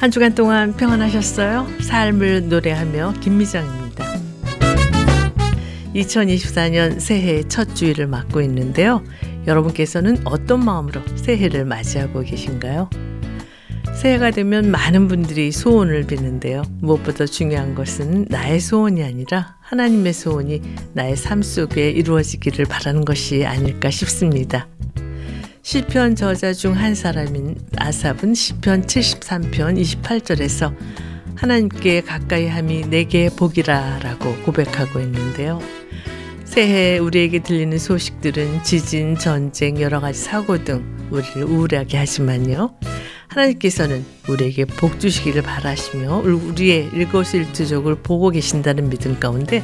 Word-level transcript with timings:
한 0.00 0.10
주간 0.10 0.34
동안 0.34 0.74
평안하셨어요? 0.74 1.66
삶을 1.82 2.48
노래하며 2.48 3.16
김미정입니다. 3.20 4.06
2024년 5.94 6.98
새해 6.98 7.42
첫 7.46 7.76
주일을 7.76 8.06
맞고 8.06 8.40
있는데요. 8.40 9.04
여러분께서는 9.46 10.22
어떤 10.24 10.64
마음으로 10.64 11.02
새해를 11.16 11.66
맞이하고 11.66 12.22
계신가요? 12.22 12.88
새해가 13.94 14.30
되면 14.30 14.70
많은 14.70 15.06
분들이 15.06 15.52
소원을 15.52 16.06
비는데요. 16.06 16.62
무엇보다 16.80 17.26
중요한 17.26 17.74
것은 17.74 18.24
나의 18.30 18.58
소원이 18.60 19.04
아니라 19.04 19.58
하나님의 19.60 20.14
소원이 20.14 20.62
나의 20.94 21.14
삶 21.14 21.42
속에 21.42 21.90
이루어지기를 21.90 22.64
바라는 22.64 23.04
것이 23.04 23.44
아닐까 23.44 23.90
싶습니다. 23.90 24.66
시편 25.62 26.16
저자 26.16 26.52
중 26.52 26.72
한 26.74 26.94
사람인 26.94 27.56
아삽은 27.76 28.34
시편 28.34 28.82
73편 28.86 29.80
28절에서 29.80 30.74
하나님께 31.36 32.00
가까이 32.00 32.48
함이 32.48 32.88
내게 32.88 33.28
복이라라고 33.28 34.36
고백하고 34.44 35.00
있는데요. 35.00 35.60
새해 36.44 36.98
우리에게 36.98 37.42
들리는 37.42 37.78
소식들은 37.78 38.64
지진, 38.64 39.16
전쟁, 39.16 39.80
여러 39.80 40.00
가지 40.00 40.18
사고 40.18 40.64
등 40.64 40.82
우리를 41.10 41.44
우울하게 41.44 41.98
하지만요. 41.98 42.74
하나님께서는 43.28 44.04
우리에게 44.28 44.64
복 44.64 44.98
주시기를 44.98 45.42
바라시며 45.42 46.16
우리의 46.24 46.90
일거수일투족을 46.92 47.96
보고 47.96 48.30
계신다는 48.30 48.90
믿음 48.90 49.20
가운데 49.20 49.62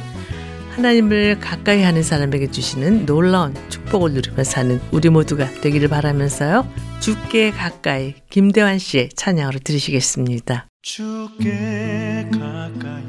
하나님을 0.77 1.39
가까이 1.39 1.81
하는 1.81 2.03
사람에게 2.03 2.51
주시는 2.51 3.07
놀라운 3.07 3.55
축복을 3.69 4.13
누리며 4.13 4.43
사는 4.43 4.79
우리 4.91 5.09
모두가 5.09 5.49
되기를 5.59 5.87
바라면서요. 5.87 6.67
주께 6.99 7.49
가까이 7.49 8.13
김대환 8.29 8.77
씨의 8.77 9.09
찬양으로 9.15 9.57
들으시겠습니다. 9.63 10.67
주께 10.83 12.29
가까이 12.31 13.03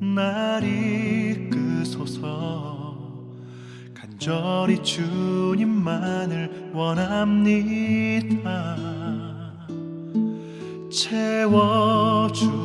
날 0.00 0.64
이끄소서 0.64 2.24
간절히 3.94 4.82
주님만을 4.82 6.72
원합니다 6.74 8.34
채워주소서 10.90 12.64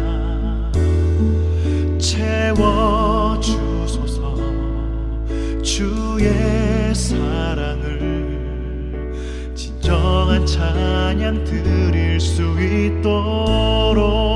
드릴 11.45 12.19
수 12.19 12.41
있도록 12.59 14.30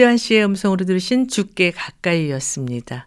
김대환 0.00 0.16
씨의 0.16 0.44
음성으로 0.46 0.86
들으신 0.86 1.28
주께 1.28 1.72
가까이였습니다. 1.72 3.06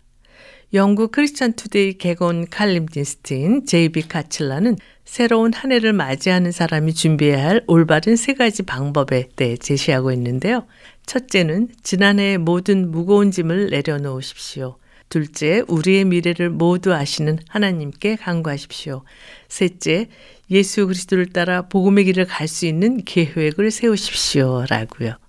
영국 0.75 1.11
크리스천 1.11 1.53
투데이 1.53 1.97
객원 1.97 2.47
칼럼니스트인 2.47 3.65
제이비 3.65 4.07
카칠라는 4.07 4.77
새로운 5.03 5.53
한 5.53 5.71
해를 5.71 5.91
맞이하는 5.91 6.51
사람이 6.51 6.93
준비해야 6.93 7.47
할 7.47 7.63
올바른 7.65 8.15
세 8.15 8.35
가지 8.35 8.61
방법에 8.61 9.29
대해 9.35 9.57
제시하고 9.57 10.11
있는데요. 10.11 10.67
첫째는 11.07 11.69
지난해의 11.81 12.37
모든 12.37 12.91
무거운 12.91 13.31
짐을 13.31 13.71
내려놓으십시오. 13.71 14.77
둘째, 15.09 15.63
우리의 15.67 16.05
미래를 16.05 16.51
모두 16.51 16.93
아시는 16.93 17.39
하나님께 17.49 18.17
간구하십시오. 18.17 19.03
셋째, 19.49 20.09
예수 20.51 20.85
그리스도를 20.85 21.25
따라 21.27 21.63
복음의 21.63 22.05
길을 22.05 22.25
갈 22.25 22.47
수 22.47 22.67
있는 22.67 23.03
계획을 23.03 23.71
세우십시오. 23.71 24.65
라고요. 24.69 25.22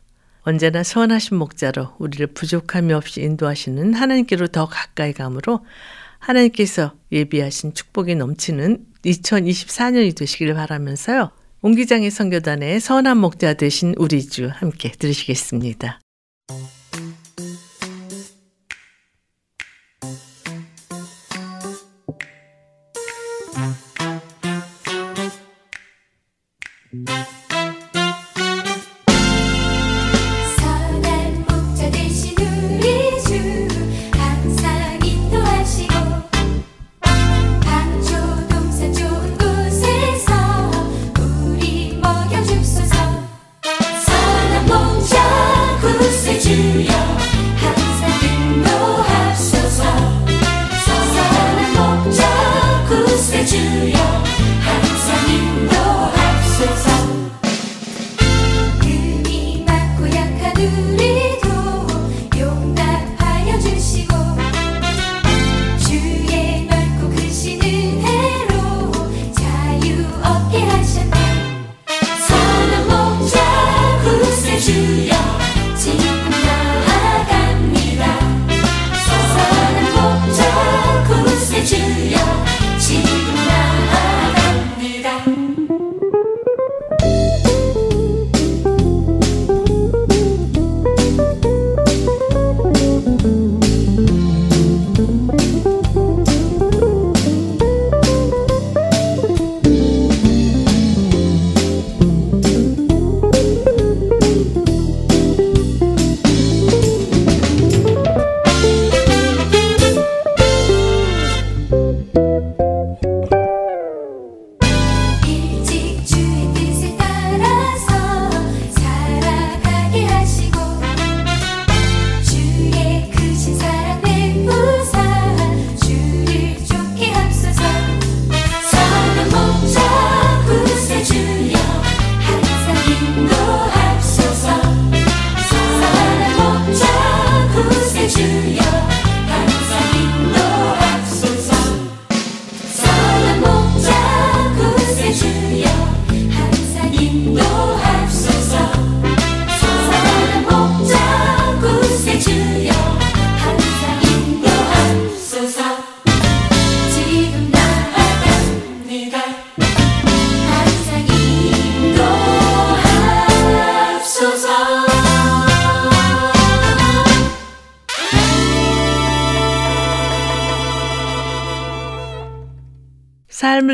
언제나 0.44 0.82
선하신 0.82 1.36
목자로 1.38 1.94
우리를 1.98 2.26
부족함이 2.28 2.92
없이 2.92 3.22
인도하시는 3.22 3.94
하나님께로 3.94 4.48
더 4.48 4.66
가까이 4.66 5.12
가므로 5.12 5.64
하나님께서 6.18 6.94
예비하신 7.12 7.74
축복이 7.74 8.14
넘치는 8.14 8.84
2024년이 9.04 10.16
되시길 10.16 10.54
바라면서요. 10.54 11.30
옹기장의 11.62 12.10
선교단의 12.10 12.80
선한 12.80 13.16
목자 13.18 13.54
되신 13.54 13.94
우리 13.96 14.26
주 14.26 14.50
함께 14.52 14.90
들으시겠습니다. 14.90 16.00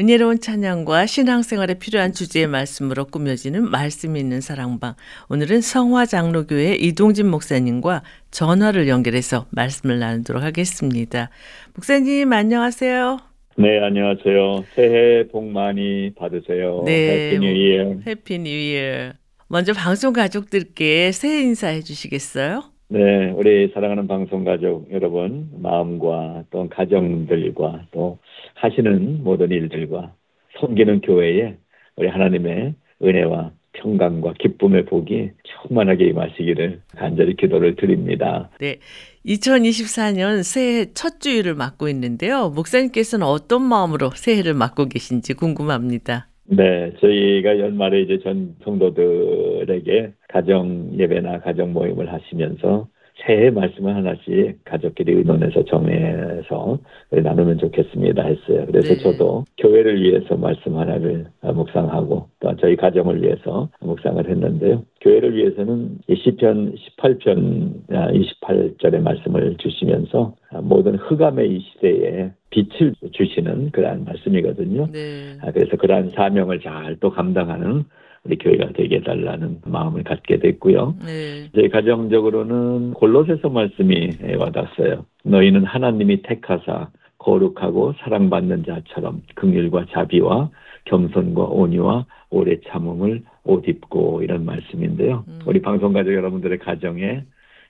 은혜로운 0.00 0.40
찬양과 0.40 1.04
신앙생활에 1.04 1.74
필요한 1.74 2.14
주제의 2.14 2.46
말씀으로 2.46 3.04
꾸며지는 3.04 3.70
말씀 3.70 4.16
있는 4.16 4.40
사랑방. 4.40 4.94
오늘은 5.28 5.60
성화장로교회 5.60 6.76
이동진 6.76 7.28
목사님과 7.28 8.02
전화를 8.30 8.88
연결해서 8.88 9.44
말씀을 9.50 9.98
나누도록 9.98 10.42
하겠습니다. 10.42 11.28
목사님 11.74 12.32
안녕하세요. 12.32 13.18
네, 13.58 13.78
안녕하세요. 13.78 14.64
새해 14.74 15.28
복 15.28 15.44
많이 15.44 16.14
받으세요. 16.14 16.82
네, 16.86 17.32
Happy 17.32 17.38
New 17.40 17.50
Year. 17.50 17.96
Happy 18.06 18.38
New 18.38 18.48
Year. 18.48 19.12
먼저 19.48 19.74
방송 19.74 20.14
가족들께 20.14 21.12
새해 21.12 21.42
인사해 21.42 21.82
주시겠어요? 21.82 22.69
네, 22.92 23.30
우리 23.36 23.70
사랑하는 23.72 24.08
방송 24.08 24.42
가족 24.42 24.90
여러분, 24.90 25.48
마음과 25.62 26.46
또 26.50 26.68
가정들과 26.68 27.86
또 27.92 28.18
하시는 28.54 29.22
모든 29.22 29.52
일들과 29.52 30.12
섬기는 30.58 31.02
교회에 31.02 31.56
우리 31.94 32.08
하나님의 32.08 32.74
은혜와 33.00 33.52
평강과 33.74 34.34
기쁨의 34.40 34.86
복이 34.86 35.30
충만하게 35.68 36.06
임하시기를 36.06 36.80
간절히 36.96 37.36
기도를 37.36 37.76
드립니다. 37.76 38.50
네. 38.58 38.78
2024년 39.24 40.42
새해 40.42 40.86
첫 40.92 41.20
주일을 41.20 41.54
맞고 41.54 41.88
있는데요. 41.90 42.50
목사님께서는 42.50 43.24
어떤 43.24 43.62
마음으로 43.62 44.10
새해를 44.10 44.54
맞고 44.54 44.86
계신지 44.86 45.34
궁금합니다. 45.34 46.29
네, 46.52 46.92
저희가 47.00 47.60
연말에 47.60 48.00
이제 48.00 48.18
전 48.24 48.56
성도들에게 48.64 50.12
가정 50.28 50.92
예배나 50.98 51.40
가정 51.40 51.72
모임을 51.72 52.12
하시면서 52.12 52.88
새해 53.26 53.50
말씀을 53.50 53.94
하나씩 53.94 54.64
가족끼리 54.64 55.12
의논해서 55.12 55.64
정해서 55.64 56.78
나누면 57.10 57.58
좋겠습니다 57.58 58.22
했어요. 58.22 58.64
그래서 58.66 58.94
네. 58.94 58.98
저도 58.98 59.44
교회를 59.58 60.00
위해서 60.02 60.36
말씀 60.36 60.76
하나를 60.76 61.26
묵상하고 61.42 62.28
또 62.40 62.56
저희 62.56 62.76
가정을 62.76 63.22
위해서 63.22 63.68
묵상을 63.80 64.28
했는데요. 64.28 64.84
교회를 65.00 65.34
위해서는 65.34 65.98
이 66.08 66.16
시편 66.16 66.74
18편 66.74 67.88
28절의 67.88 69.00
말씀을 69.00 69.56
주시면서 69.58 70.34
모든 70.62 70.96
흑암의 70.96 71.50
이 71.50 71.60
시대에 71.60 72.30
빛을 72.50 72.94
주시는 73.12 73.70
그러한 73.70 74.04
말씀이거든요. 74.04 74.88
네. 74.92 75.38
아, 75.42 75.50
그래서 75.52 75.76
그러한 75.76 76.10
사명을 76.10 76.60
잘 76.60 76.96
또 77.00 77.10
감당하는 77.10 77.84
우리 78.24 78.36
교회가 78.36 78.72
되게 78.74 78.96
해달라는 78.96 79.62
마음을 79.64 80.04
갖게 80.04 80.38
됐고요. 80.38 80.96
네. 81.04 81.48
저희 81.54 81.68
가정적으로는 81.68 82.92
골로새서 82.94 83.48
말씀이 83.48 84.10
와닿았어요. 84.38 85.06
너희는 85.24 85.64
하나님이 85.64 86.22
택하사 86.22 86.90
거룩하고 87.18 87.94
사랑받는 88.00 88.64
자처럼 88.64 89.22
긍휼과 89.34 89.86
자비와 89.90 90.50
겸손과 90.84 91.44
온유와 91.44 92.06
오래 92.30 92.58
참음을 92.66 93.22
옷 93.44 93.68
입고 93.68 94.22
이런 94.22 94.44
말씀인데요. 94.44 95.24
음. 95.28 95.40
우리 95.46 95.60
방송 95.60 95.92
가족 95.92 96.12
여러분들의 96.12 96.58
가정에 96.58 97.24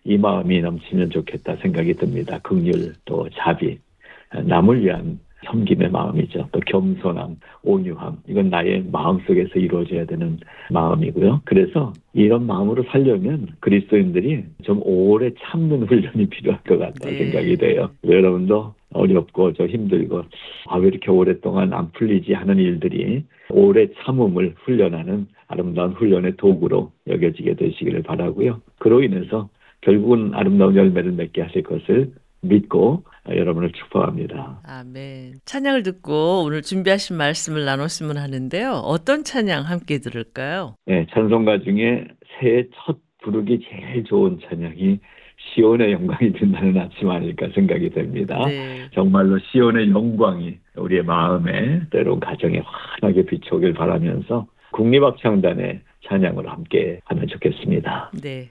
이 0.05 0.19
마음이 0.19 0.61
넘치면 0.61 1.11
좋겠다 1.11 1.57
생각이 1.57 1.95
듭니다. 1.95 2.39
긍휼 2.43 2.95
또 3.05 3.29
자비 3.35 3.79
남을 4.45 4.85
위한 4.85 5.21
섬김의 5.47 5.91
마음이죠. 5.91 6.49
또 6.53 6.61
겸손함, 6.67 7.37
온유함. 7.63 8.19
이건 8.29 8.51
나의 8.51 8.85
마음 8.93 9.19
속에서 9.27 9.59
이루어져야 9.59 10.05
되는 10.05 10.39
마음이고요. 10.71 11.43
그래서 11.45 11.93
이런 12.13 12.47
마음으로 12.47 12.85
살려면 12.91 13.49
그리스도인들이 13.61 14.45
좀 14.63 14.81
오래 14.85 15.31
참는 15.41 15.85
훈련이 15.85 16.27
필요할 16.27 16.63
것 16.65 16.79
같다 16.79 17.09
네. 17.09 17.17
생각이 17.19 17.57
돼요. 17.57 17.91
여러분도 18.07 18.75
어렵고 18.93 19.53
저 19.55 19.67
힘들고 19.67 20.23
아 20.67 20.79
왜 20.79 20.89
이렇게 20.89 21.11
오랫동안 21.11 21.73
안 21.73 21.91
풀리지 21.93 22.33
하는 22.35 22.59
일들이 22.59 23.25
오래 23.51 23.87
참음을 24.05 24.55
훈련하는 24.65 25.27
아름다운 25.47 25.93
훈련의 25.93 26.37
도구로 26.37 26.91
여겨지게 27.09 27.55
되시기를 27.55 28.03
바라고요. 28.03 28.61
그로 28.79 29.03
인해서 29.03 29.49
결국은 29.83 30.33
아름다운 30.35 30.75
열매를 30.77 31.13
맺게 31.13 31.41
하실 31.41 31.63
것을 31.63 32.13
믿고 32.43 33.05
여러분을 33.29 33.73
축복합니다. 33.73 34.61
아멘. 34.65 35.41
찬양을 35.45 35.83
듣고 35.83 36.45
오늘 36.45 36.63
준비하신 36.63 37.17
말씀을 37.17 37.65
나눴으면 37.65 38.17
하는데요. 38.17 38.73
어떤 38.73 39.25
찬양 39.25 39.65
함께 39.65 39.99
들을까요? 39.99 40.75
네, 40.87 41.07
찬송가 41.13 41.61
중에 41.61 42.07
새해 42.39 42.65
첫 42.75 42.99
부르기 43.23 43.61
제일 43.69 44.05
좋은 44.05 44.39
찬양이 44.49 44.99
시온의 45.55 45.93
영광이 45.93 46.33
된다는 46.33 46.77
아침 46.79 47.11
아닐까 47.11 47.49
생각이 47.55 47.91
됩니다. 47.91 48.39
네. 48.47 48.89
정말로 48.93 49.39
시온의 49.39 49.91
영광이 49.91 50.59
우리의 50.77 51.03
마음에 51.03 51.83
때론 51.91 52.21
가정에 52.21 52.63
환하게 52.65 53.27
비춰오길 53.27 53.75
바라면서 53.75 54.47
국립합창단의 54.73 55.81
찬양으로 56.07 56.49
함께 56.49 57.01
하면 57.05 57.27
좋겠습니다. 57.29 58.13
네. 58.23 58.51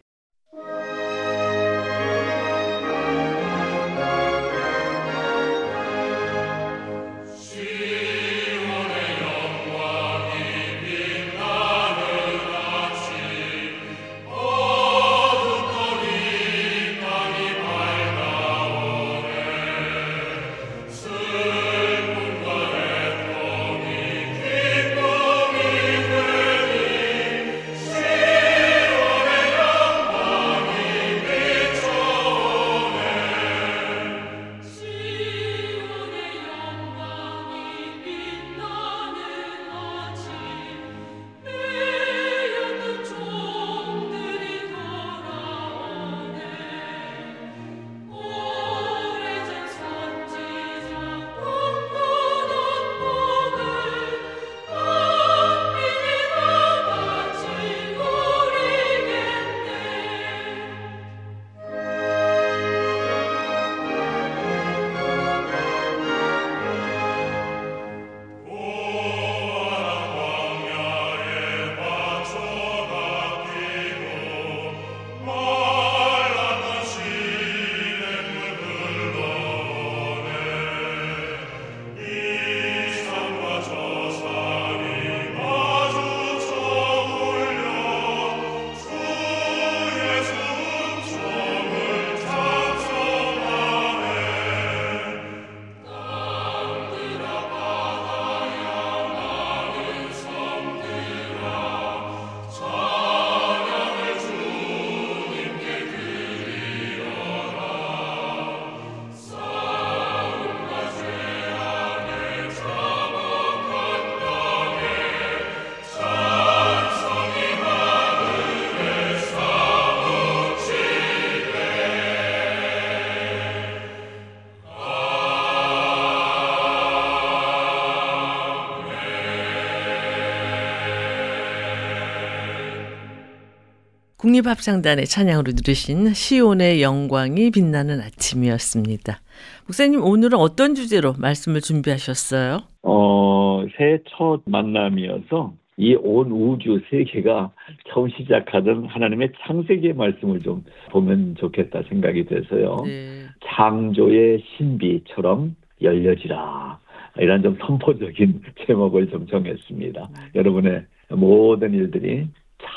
국립합창단의 134.39 135.05
찬양으로 135.05 135.51
들으신 135.51 136.13
시온의 136.13 136.81
영광이 136.81 137.51
빛나는 137.51 137.99
아침이었습니다. 138.01 139.19
목사님 139.67 140.03
오늘은 140.03 140.37
어떤 140.37 140.75
주제로 140.75 141.13
말씀을 141.17 141.61
준비하셨어요? 141.61 142.59
어, 142.83 143.65
새해 143.77 143.99
첫 144.09 144.41
만남이어서 144.45 145.53
이 145.77 145.95
온 145.95 146.31
우주 146.31 146.81
세계가 146.89 147.51
처음 147.89 148.09
시작하던 148.09 148.85
하나님의 148.87 149.31
창세기의 149.45 149.93
말씀을 149.93 150.41
좀 150.41 150.63
보면 150.91 151.35
좋겠다 151.39 151.83
생각이 151.89 152.25
돼서요. 152.25 152.77
네. 152.85 153.23
창조의 153.45 154.43
신비처럼 154.57 155.55
열려지라. 155.81 156.79
이런 157.19 157.41
좀 157.43 157.57
선포적인 157.65 158.41
제목을 158.67 159.09
좀 159.09 159.27
정했습니다. 159.27 160.09
여러분의 160.35 160.83
모든 161.11 161.73
일들이 161.73 162.27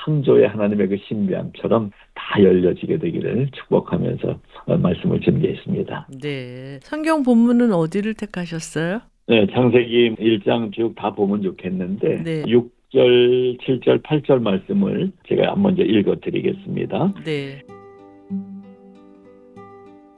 창조의 0.04 0.49
하나님의 0.49 0.88
그 0.88 0.97
신비함처럼 1.09 1.90
다 2.14 2.42
열려지게 2.42 2.99
되기를 2.99 3.49
축복하면서 3.52 4.38
어, 4.66 4.76
말씀을 4.76 5.21
준비했습니다. 5.21 6.09
네. 6.21 6.78
성경 6.82 7.23
본문은 7.23 7.73
어디를 7.73 8.14
택하셨어요? 8.14 9.00
네, 9.28 9.47
창세기 9.52 10.16
1장 10.16 10.73
쭉 10.73 10.94
다 10.97 11.12
보면 11.12 11.42
좋겠는데 11.42 12.23
네. 12.23 12.42
6절, 12.42 13.59
7절, 13.61 14.02
8절 14.02 14.42
말씀을 14.42 15.12
제가 15.28 15.54
먼저 15.56 15.82
읽어 15.82 16.16
드리겠습니다. 16.21 17.12
네. 17.25 17.62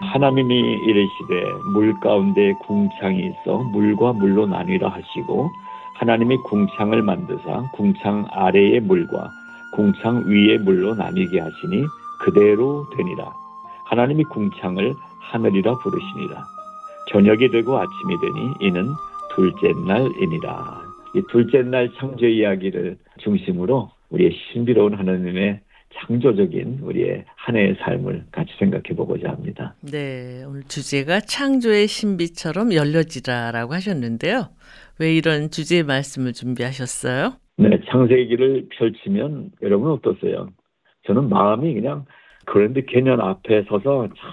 하나님이 0.00 0.54
이르시되 0.86 1.52
물 1.72 1.98
가운데 2.00 2.52
궁창이 2.66 3.18
있어 3.26 3.58
물과 3.72 4.12
물로 4.14 4.46
나뉘라 4.46 4.88
하시고 4.88 5.50
하나님이 5.94 6.36
궁창을 6.44 7.02
만드사 7.02 7.70
궁창 7.74 8.26
아래의 8.30 8.80
물과 8.80 9.30
궁창 9.74 10.24
위의 10.26 10.58
물로 10.58 10.94
나뉘게 10.94 11.40
하시니 11.40 11.84
그대로 12.20 12.88
되니라 12.96 13.32
하나님이 13.86 14.24
궁창을 14.24 14.94
하늘이라 15.20 15.78
부르시니라. 15.78 16.44
저녁이 17.10 17.50
되고 17.50 17.76
아침이 17.76 18.14
되니 18.20 18.54
이는 18.60 18.88
둘째 19.34 19.72
날이니라. 19.86 20.82
이 21.16 21.22
둘째 21.30 21.62
날 21.62 21.92
창조 21.98 22.26
이야기를 22.26 22.96
중심으로 23.18 23.90
우리의 24.10 24.32
신비로운 24.52 24.94
하나님의 24.94 25.60
창조적인 25.96 26.80
우리의 26.82 27.24
한 27.36 27.56
해의 27.56 27.76
삶을 27.80 28.26
같이 28.32 28.50
생각해 28.58 28.96
보고자 28.96 29.28
합니다. 29.28 29.74
네, 29.80 30.44
오늘 30.44 30.64
주제가 30.64 31.20
창조의 31.20 31.86
신비처럼 31.86 32.74
열려지라라고 32.74 33.74
하셨는데요. 33.74 34.48
왜 34.98 35.14
이런 35.14 35.50
주제의 35.50 35.84
말씀을 35.84 36.32
준비하셨어요? 36.32 37.36
네, 37.56 37.80
창세기를 37.88 38.68
펼치면 38.70 39.50
여러분 39.62 39.92
어떠세요? 39.92 40.48
저는 41.06 41.28
마음이 41.28 41.74
그냥 41.74 42.04
그랜드 42.46 42.84
캐년 42.84 43.20
앞에 43.20 43.64
서서 43.68 44.08
참 44.08 44.30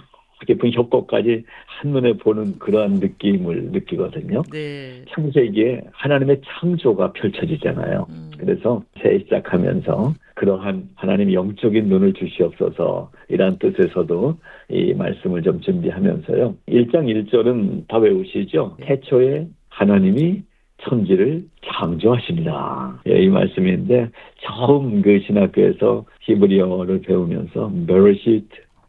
깊은 0.48 0.72
협곡까지 0.74 1.44
한눈에 1.68 2.13
보는 2.13 2.58
그러한 2.58 2.94
느낌을 2.94 3.72
느끼거든요. 3.72 4.42
네. 4.51 5.06
창세기에 5.10 5.82
하나님의 5.92 6.42
창조가 6.44 7.13
펼쳐지잖아요. 7.13 8.08
음, 8.10 8.32
그래서 8.40 8.84
새해 9.01 9.20
시작하면서 9.20 10.16
그러한 10.34 10.90
하나님 10.96 11.32
영적인 11.32 11.88
눈을 11.88 12.13
주시옵소서 12.13 13.12
이란 13.30 13.60
뜻에서도 13.60 14.38
이 14.70 14.94
말씀을 14.96 15.44
좀 15.44 15.62
준비하면서요. 15.62 16.56
1장 16.68 17.30
1절은 17.30 17.88
다 17.88 17.98
외우시죠? 17.98 18.78
네. 18.80 18.86
태초에 18.88 19.48
하나님이 19.70 20.42
천지를 20.82 21.46
창조하십니다. 21.66 23.02
예, 23.08 23.22
이 23.22 23.30
말씀인데 23.30 24.10
처음 24.42 25.02
그 25.02 25.20
신학교에서 25.26 26.06
히브리어를 26.22 27.02
배우면서 27.02 27.72
בראשית, 27.88 28.48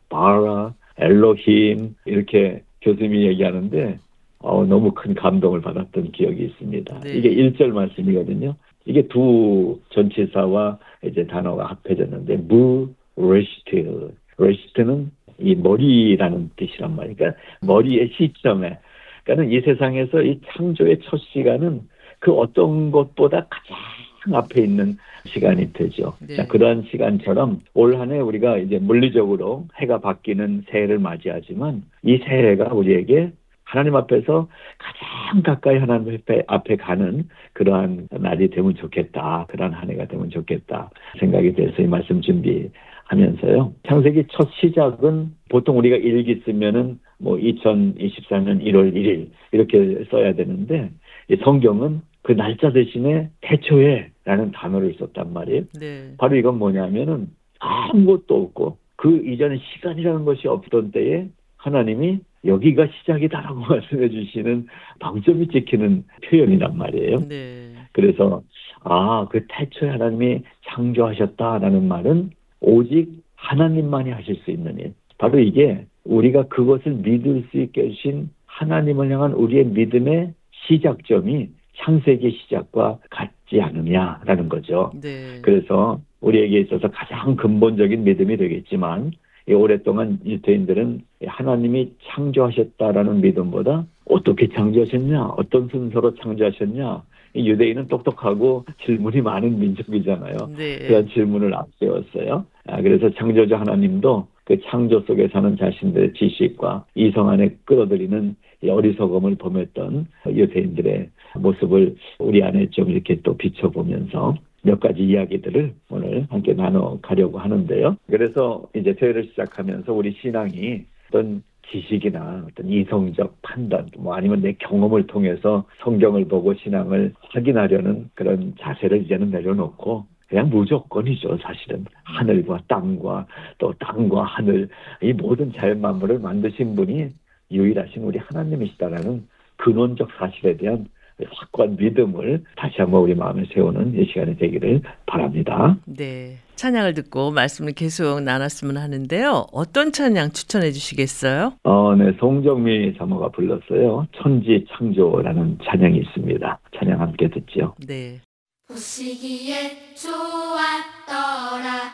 ברא, 0.09 0.75
אלוהים 0.99 1.95
이렇게 2.05 2.63
교수님이 2.83 3.27
얘기하는데 3.29 3.99
어, 4.41 4.65
너무 4.65 4.93
큰 4.93 5.15
감동을 5.15 5.61
받았던 5.61 6.13
기억이 6.13 6.45
있습니다. 6.45 7.01
네. 7.01 7.15
이게 7.15 7.31
1절 7.31 7.69
말씀이거든요. 7.69 8.57
이게 8.85 9.07
두 9.09 9.81
전치사와 9.91 10.79
이제 11.05 11.27
단어가 11.27 11.67
합해졌는데 11.67 12.37
ב 12.49 12.89
ראשית 13.17 14.13
ראשית는 14.39 15.11
이 15.39 15.55
머리라는 15.55 16.51
뜻이란 16.57 16.97
말이에요. 16.97 17.17
그러니까 17.17 17.41
머리의 17.63 18.11
시점에 18.17 18.79
그러니까 19.25 19.57
이 19.57 19.61
세상에서 19.61 20.23
이 20.23 20.41
창조의 20.53 21.01
첫 21.05 21.19
시간은 21.33 21.83
그 22.19 22.33
어떤 22.33 22.91
것보다 22.91 23.47
가장 23.49 24.35
앞에 24.35 24.63
있는 24.63 24.97
시간이 25.27 25.73
되죠. 25.73 26.15
네. 26.21 26.37
자, 26.37 26.47
그러한 26.47 26.85
시간처럼 26.91 27.61
올 27.75 27.97
한해 27.97 28.19
우리가 28.21 28.59
이제 28.59 28.79
물리적으로 28.79 29.67
해가 29.77 29.99
바뀌는 29.99 30.65
새해를 30.69 30.99
맞이하지만 30.99 31.83
이 32.03 32.19
새해가 32.19 32.73
우리에게 32.73 33.33
하나님 33.65 33.97
앞에서 33.97 34.49
가장 34.79 35.43
가까이 35.43 35.79
하나님 35.79 36.15
앞에, 36.15 36.43
앞에 36.47 36.77
가는 36.77 37.29
그러한 37.55 38.09
날이 38.11 38.51
되면 38.51 38.75
좋겠다. 38.75 39.47
그러한 39.49 39.73
한 39.73 39.91
해가 39.91 40.07
되면 40.07 40.29
좋겠다. 40.31 40.91
생각이 41.19 41.55
돼서 41.55 41.81
이 41.81 41.87
말씀 41.87 42.21
준비 42.21 42.71
하면서요. 43.13 43.75
창세기 43.87 44.25
첫 44.31 44.49
시작은 44.61 45.33
보통 45.51 45.79
우리가 45.79 45.97
일기 45.97 46.41
쓰면은 46.45 46.99
뭐 47.19 47.37
2024년 47.37 48.65
1월 48.65 48.95
1일 48.95 49.29
이렇게 49.53 50.05
써야 50.11 50.33
되는데 50.35 50.91
이 51.29 51.37
성경은 51.37 52.01
그 52.23 52.33
날짜 52.33 52.73
대신에 52.73 53.29
태초에라는 53.43 54.53
단어를 54.53 54.95
썼단 54.99 55.33
말이에요. 55.33 55.63
네. 55.79 56.15
바로 56.19 56.37
이건 56.37 56.59
뭐냐면은 56.59 57.29
아무것도 57.61 58.35
없고 58.35 58.79
그 58.97 59.25
이전에 59.27 59.59
시간이라는 59.59 60.25
것이 60.25 60.49
없던 60.49 60.93
때에 60.93 61.29
하나님이 61.59 62.21
여기가 62.45 62.87
시작이다라고 62.87 63.61
말씀해 63.69 64.09
주시는 64.09 64.67
방점이 65.01 65.49
찍히는 65.49 66.05
표현이란 66.25 66.77
말이에요. 66.77 67.29
네. 67.29 67.75
그래서 67.93 68.43
아, 68.85 69.27
그 69.31 69.47
태초에 69.49 69.91
하나님이 69.91 70.43
창조하셨다라는 70.67 71.87
말은 71.87 72.31
오직 72.63 73.23
하나님만이 73.37 74.11
하실 74.11 74.37
수 74.45 74.51
있는 74.51 74.79
일. 74.79 74.95
바로 75.19 75.39
이게 75.39 75.85
우리가 76.05 76.45
그것을 76.45 76.93
믿을 76.95 77.45
수 77.51 77.59
있게 77.59 77.83
해주신 77.83 78.31
하나님을 78.47 79.11
향한 79.11 79.33
우리의 79.33 79.67
믿음의 79.67 80.33
시작점이 80.67 81.49
창세기 81.77 82.31
시작과 82.31 82.99
같지 83.11 83.61
않느냐라는 83.61 84.49
거죠. 84.49 84.93
네. 85.01 85.41
그래서 85.43 86.01
우리에게 86.21 86.61
있어서 86.61 86.89
가장 86.89 87.37
근본적인 87.37 88.05
믿음이 88.05 88.37
되겠지만 88.37 89.13
이 89.49 89.53
오랫동안 89.55 90.21
유대인들은 90.25 91.01
하나님이 91.27 91.93
창조하셨다라는 92.07 93.23
믿음보다 93.23 93.87
어떻게 94.05 94.49
창조하셨냐, 94.49 95.35
어떤 95.37 95.69
순서로 95.69 96.15
창조하셨냐. 96.17 97.03
이 97.35 97.49
유대인은 97.49 97.89
똑똑하고 97.89 98.65
질문이 98.85 99.21
많은 99.23 99.59
민족이잖아요. 99.59 100.37
네. 100.57 100.79
그런 100.79 101.09
질문을 101.09 101.55
앞세웠어요. 101.55 102.45
아, 102.67 102.83
그래서 102.83 103.11
창조주 103.11 103.55
하나님도 103.55 104.27
그 104.45 104.61
창조 104.69 105.01
속에 105.01 105.29
사는 105.29 105.57
자신들의 105.57 106.15
지식과 106.15 106.85
이성 106.95 107.29
안에 107.31 107.57
끌어들이는 107.65 108.37
이 108.63 108.69
어리석음을 108.69 109.37
범했던 109.37 110.07
유대인들의 110.27 111.09
모습을 111.37 111.97
우리 112.19 112.43
안에 112.43 112.71
좀 112.71 112.91
이렇게 112.91 113.21
또 113.23 113.37
비춰보면서 113.37 114.37
몇 114.63 114.79
가지 114.79 115.03
이야기들을 115.03 115.75
오늘 115.91 116.27
함께 116.31 116.55
나눠 116.55 116.99
가려고 117.03 117.39
하는데요. 117.39 117.97
그래서 118.07 118.63
이제 118.77 118.95
새해를 118.99 119.25
시작하면서 119.31 119.93
우리 119.93 120.13
신앙이 120.21 120.85
어떤 121.09 121.43
지식이나 121.69 122.45
어떤 122.49 122.69
이성적 122.69 123.41
판단, 123.43 123.89
뭐 123.99 124.15
아니면 124.15 124.41
내 124.41 124.53
경험을 124.53 125.07
통해서 125.07 125.65
성경을 125.83 126.27
보고 126.27 126.55
신앙을 126.55 127.15
확인하려는 127.31 128.11
그런 128.15 128.55
자세를 128.61 129.05
이제는 129.05 129.31
내려놓고 129.31 130.07
그냥 130.29 130.49
무조건이죠, 130.49 131.39
사실은. 131.39 131.85
하늘과 132.05 132.63
땅과 132.67 133.27
또 133.59 133.73
땅과 133.79 134.25
하늘, 134.25 134.69
이 135.03 135.13
모든 135.13 135.53
자연 135.53 135.81
만물을 135.81 136.19
만드신 136.19 136.75
분이 136.75 137.11
유일하신 137.51 138.03
우리 138.03 138.19
하나님이시다라는 138.19 139.27
근원적 139.57 140.09
사실에 140.19 140.57
대한 140.57 140.87
확고한 141.31 141.77
믿음을 141.77 142.45
다시 142.57 142.77
한번 142.79 143.03
우리 143.03 143.15
마음에 143.15 143.45
세우는 143.53 143.95
이 144.01 144.07
시간이 144.07 144.37
되기를 144.37 144.83
바랍니다. 145.07 145.77
네. 145.85 146.39
찬양을 146.57 146.95
듣고 146.95 147.33
말씀을 147.33 147.73
계속 147.73 148.21
나눴으면 148.21 148.77
하는데요. 148.77 149.47
어떤 149.53 149.91
찬양 149.91 150.31
추천해 150.31 150.71
주시겠어요? 150.71 151.55
어, 151.65 151.95
네, 151.97 152.13
송정미 152.21 152.95
자모가 152.99 153.31
불렀어요. 153.31 154.07
천지 154.23 154.65
창조라는 154.77 155.59
찬양이 155.65 155.99
있습니다. 155.99 156.59
찬양 156.79 157.01
함께 157.01 157.29
듣죠. 157.29 157.75
네. 157.87 158.21
보시기에 158.69 159.95
좋았더라 159.95 161.93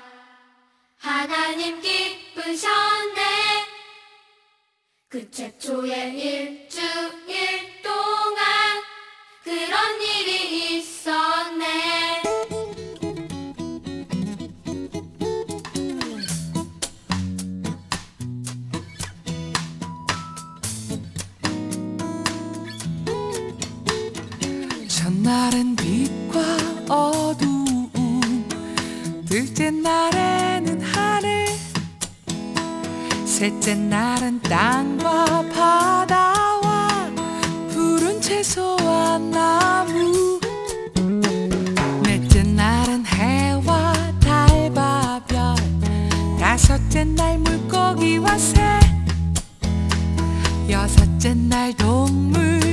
하나님 0.99 1.81
기쁘셨네 1.81 3.23
그 5.09 5.31
최초의 5.31 6.19
일주일 6.19 7.48
그런 9.49 9.81
일이 10.03 10.77
있었네. 10.77 12.23
첫날은 24.87 25.77
빛과 25.77 26.95
어두움 26.95 28.47
둘째 29.27 29.71
날에는 29.71 30.83
하늘 30.83 31.47
셋째 33.25 33.75
날은 33.75 34.43
땅과 34.43 35.25
푸른 35.25 36.58
채소와 38.29 39.17
나무. 39.17 40.39
넷째 42.03 42.43
날은 42.43 43.07
해와 43.07 43.95
달과 44.21 45.23
별 45.27 45.57
다섯째 46.39 47.05
날 47.05 47.39
물고기와 47.39 48.37
새 48.37 48.61
여섯째 50.69 51.33
날 51.33 51.73
동물 51.73 52.68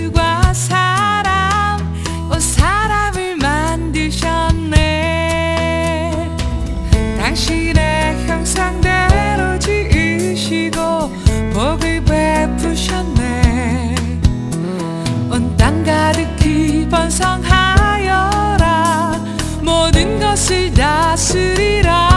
assurirá. 21.15 22.14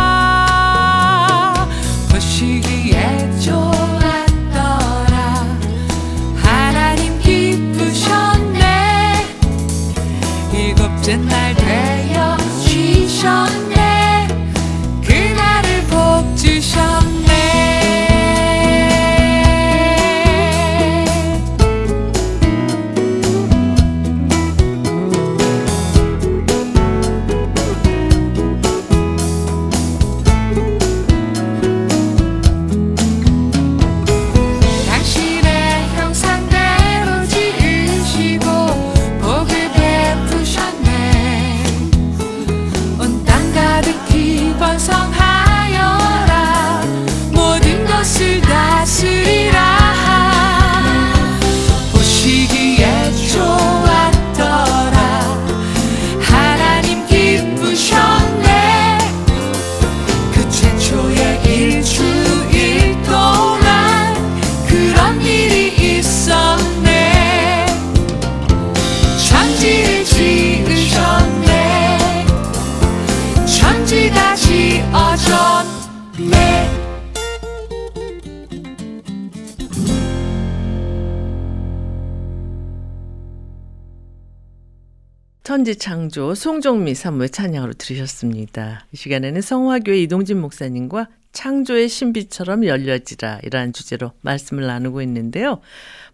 천지창조 85.49 86.35
송정미 86.35 86.93
사무의 86.93 87.31
찬양으로 87.31 87.73
들으셨습니다. 87.73 88.85
이 88.93 88.97
시간에는 88.97 89.41
성화교회 89.41 89.99
이동진 90.03 90.43
목사님과 90.43 91.07
창조의 91.33 91.89
신비처럼 91.89 92.67
열려지라 92.67 93.39
이라는 93.47 93.73
주제로 93.73 94.11
말씀을 94.21 94.67
나누고 94.67 95.01
있는데요. 95.01 95.61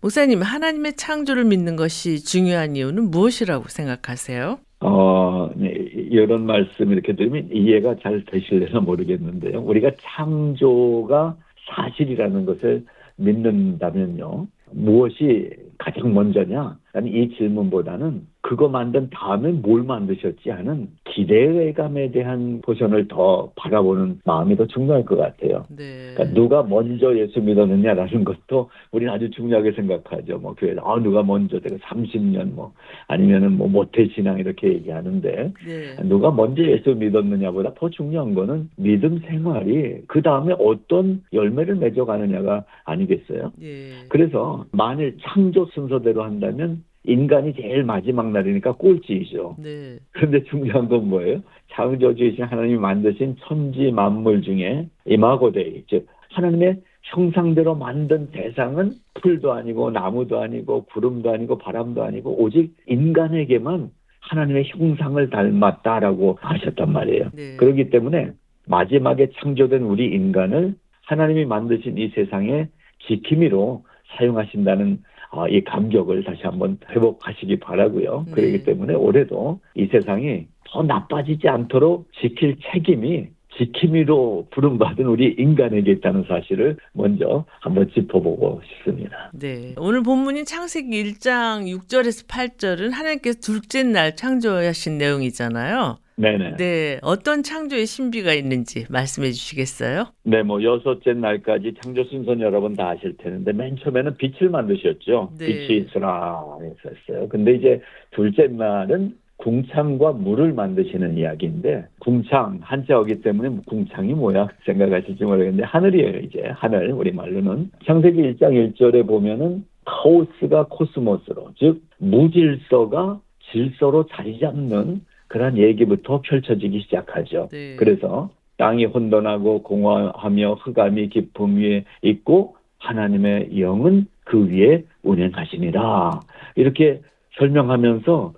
목사님, 0.02 0.40
하나님의 0.40 0.92
창조를 0.92 1.46
믿는 1.46 1.74
것이 1.74 2.24
중요한 2.24 2.76
이유는 2.76 3.10
무엇이라고 3.10 3.64
생각하세요? 3.66 4.60
어, 4.78 5.50
네, 5.56 5.66
이런 5.68 6.46
말씀 6.46 6.92
이렇게 6.92 7.16
들으면 7.16 7.48
이해가 7.52 7.96
잘 8.04 8.24
되실려나 8.26 8.78
모르겠는데요. 8.78 9.62
우리가 9.62 9.90
창조가 10.00 11.36
사실이라는 11.74 12.46
것을 12.46 12.84
믿는다면요. 13.16 14.46
무엇이 14.70 15.50
가장 15.78 16.14
먼저냐? 16.14 16.78
이 17.02 17.34
질문보다는 17.36 18.26
그거 18.40 18.68
만든 18.68 19.08
다음에 19.10 19.50
뭘 19.50 19.82
만드셨지 19.84 20.50
하는 20.50 20.88
기대감에 21.04 22.10
대한 22.10 22.60
포션을 22.60 23.08
더 23.08 23.50
바라보는 23.56 24.20
마음이 24.24 24.56
더 24.56 24.66
중요할 24.66 25.04
것 25.04 25.16
같아요. 25.16 25.64
네. 25.70 26.12
그러니까 26.14 26.34
누가 26.34 26.62
먼저 26.62 27.16
예수 27.16 27.40
믿었느냐라는 27.40 28.24
것도 28.24 28.68
우리는 28.92 29.10
아주 29.12 29.30
중요하게 29.30 29.72
생각하죠. 29.72 30.38
뭐 30.38 30.54
교회 30.54 30.76
아 30.84 31.00
누가 31.00 31.22
먼저 31.22 31.58
내가 31.58 31.76
30년 31.76 32.52
뭐 32.52 32.74
아니면은 33.08 33.56
뭐 33.56 33.66
모태 33.66 34.08
신앙 34.08 34.38
이렇게 34.38 34.68
얘기하는데 34.68 35.52
네. 35.66 35.96
누가 36.04 36.30
먼저 36.30 36.62
예수 36.62 36.94
믿었느냐보다 36.94 37.74
더 37.74 37.88
중요한 37.88 38.34
거는 38.34 38.68
믿음 38.76 39.20
생활이 39.20 40.02
그 40.06 40.20
다음에 40.20 40.54
어떤 40.58 41.22
열매를 41.32 41.76
맺어가느냐가 41.76 42.64
아니겠어요? 42.84 43.52
예. 43.62 44.04
그래서 44.10 44.66
만일 44.70 45.16
창조 45.22 45.64
순서대로 45.72 46.22
한다면 46.22 46.83
인간이 47.04 47.54
제일 47.54 47.84
마지막 47.84 48.30
날이니까 48.30 48.72
꼴찌이죠. 48.72 49.56
네. 49.58 49.98
그런데 50.12 50.42
중요한 50.44 50.88
건 50.88 51.08
뭐예요? 51.08 51.42
창조주이신 51.72 52.44
하나님이 52.44 52.78
만드신 52.78 53.36
천지 53.40 53.90
만물 53.90 54.42
중에 54.42 54.88
이마고데이, 55.06 55.84
즉 55.88 56.06
하나님의 56.30 56.80
형상대로 57.02 57.74
만든 57.74 58.30
대상은 58.30 58.92
풀도 59.14 59.52
아니고 59.52 59.90
나무도 59.90 60.40
아니고 60.40 60.86
구름도 60.86 61.30
아니고 61.30 61.58
바람도 61.58 62.02
아니고 62.02 62.42
오직 62.42 62.74
인간에게만 62.86 63.90
하나님의 64.20 64.64
형상을 64.68 65.28
닮았다라고 65.28 66.38
하셨단 66.40 66.90
말이에요. 66.90 67.30
네. 67.34 67.56
그렇기 67.56 67.90
때문에 67.90 68.32
마지막에 68.66 69.28
창조된 69.38 69.82
우리 69.82 70.06
인간을 70.06 70.74
하나님이 71.02 71.44
만드신 71.44 71.98
이 71.98 72.08
세상의 72.08 72.68
지킴이로 73.06 73.84
사용하신다는 74.16 75.02
어, 75.34 75.48
이 75.48 75.64
감격을 75.64 76.22
다시 76.22 76.42
한번 76.44 76.78
회복하시기 76.90 77.58
바라고요. 77.58 78.24
네. 78.26 78.32
그렇기 78.32 78.64
때문에 78.64 78.94
올해도 78.94 79.58
이 79.74 79.86
세상이 79.86 80.46
더 80.64 80.82
나빠지지 80.82 81.48
않도록 81.48 82.08
지킬 82.20 82.56
책임이 82.72 83.26
지킴이로 83.56 84.48
부름받은 84.50 85.06
우리 85.06 85.34
인간에게 85.38 85.92
있다는 85.92 86.24
사실을 86.28 86.76
먼저 86.92 87.44
한번 87.60 87.88
짚어보고 87.94 88.60
싶습니다. 88.64 89.30
네. 89.32 89.74
오늘 89.78 90.02
본문인 90.02 90.44
창세기 90.44 90.88
1장 90.90 91.66
6절에서 91.66 92.28
8절은 92.28 92.90
하나님께서 92.90 93.38
둘째 93.40 93.82
날 93.84 94.16
창조하신 94.16 94.98
내용이잖아요. 94.98 95.98
네네. 96.16 96.56
네. 96.56 96.98
어떤 97.02 97.42
창조의 97.42 97.86
신비가 97.86 98.32
있는지 98.32 98.86
말씀해 98.88 99.30
주시겠어요? 99.32 100.06
네, 100.24 100.42
뭐 100.42 100.62
여섯째 100.62 101.12
날까지 101.12 101.74
창조 101.82 102.04
순서는 102.04 102.40
여러분 102.40 102.74
다 102.74 102.90
아실 102.90 103.16
텐데 103.16 103.52
맨 103.52 103.76
처음에는 103.76 104.16
빛을 104.16 104.50
만드셨죠. 104.50 105.32
네. 105.38 105.46
빛이 105.46 105.78
있으라 105.80 106.58
했었어요. 106.60 107.28
근데 107.28 107.54
이제 107.54 107.80
둘째 108.12 108.46
날은 108.46 109.16
궁창과 109.36 110.12
물을 110.12 110.52
만드시는 110.52 111.18
이야기인데 111.18 111.86
궁창 111.98 112.60
한자어기 112.62 113.20
때문에 113.20 113.62
궁창이 113.66 114.14
뭐야 114.14 114.48
생각하실지 114.64 115.24
모르겠는데 115.24 115.64
하늘이에요 115.64 116.18
이제 116.20 116.50
하늘 116.54 116.92
우리 116.92 117.10
말로는 117.10 117.70
창세기 117.84 118.22
1장 118.22 118.76
1절에 118.76 119.06
보면은 119.06 119.64
카오스가 119.84 120.66
코스모스로 120.70 121.50
즉 121.58 121.82
무질서가 121.98 123.20
질서로 123.50 124.06
자리 124.06 124.38
잡는 124.38 125.02
그런 125.34 125.58
얘기부터 125.58 126.20
펼쳐지기 126.20 126.82
시작하죠. 126.82 127.48
네. 127.50 127.74
그래서 127.74 128.30
땅이 128.56 128.84
혼돈하고 128.84 129.64
공허하며 129.64 130.54
흑암이 130.62 131.08
깊음 131.08 131.56
위에 131.56 131.84
있고 132.02 132.54
하나님의 132.78 133.60
영은 133.60 134.06
그 134.22 134.48
위에 134.48 134.84
운행하시니라. 135.02 136.20
이렇게 136.54 137.00
설명하면서 137.36 138.32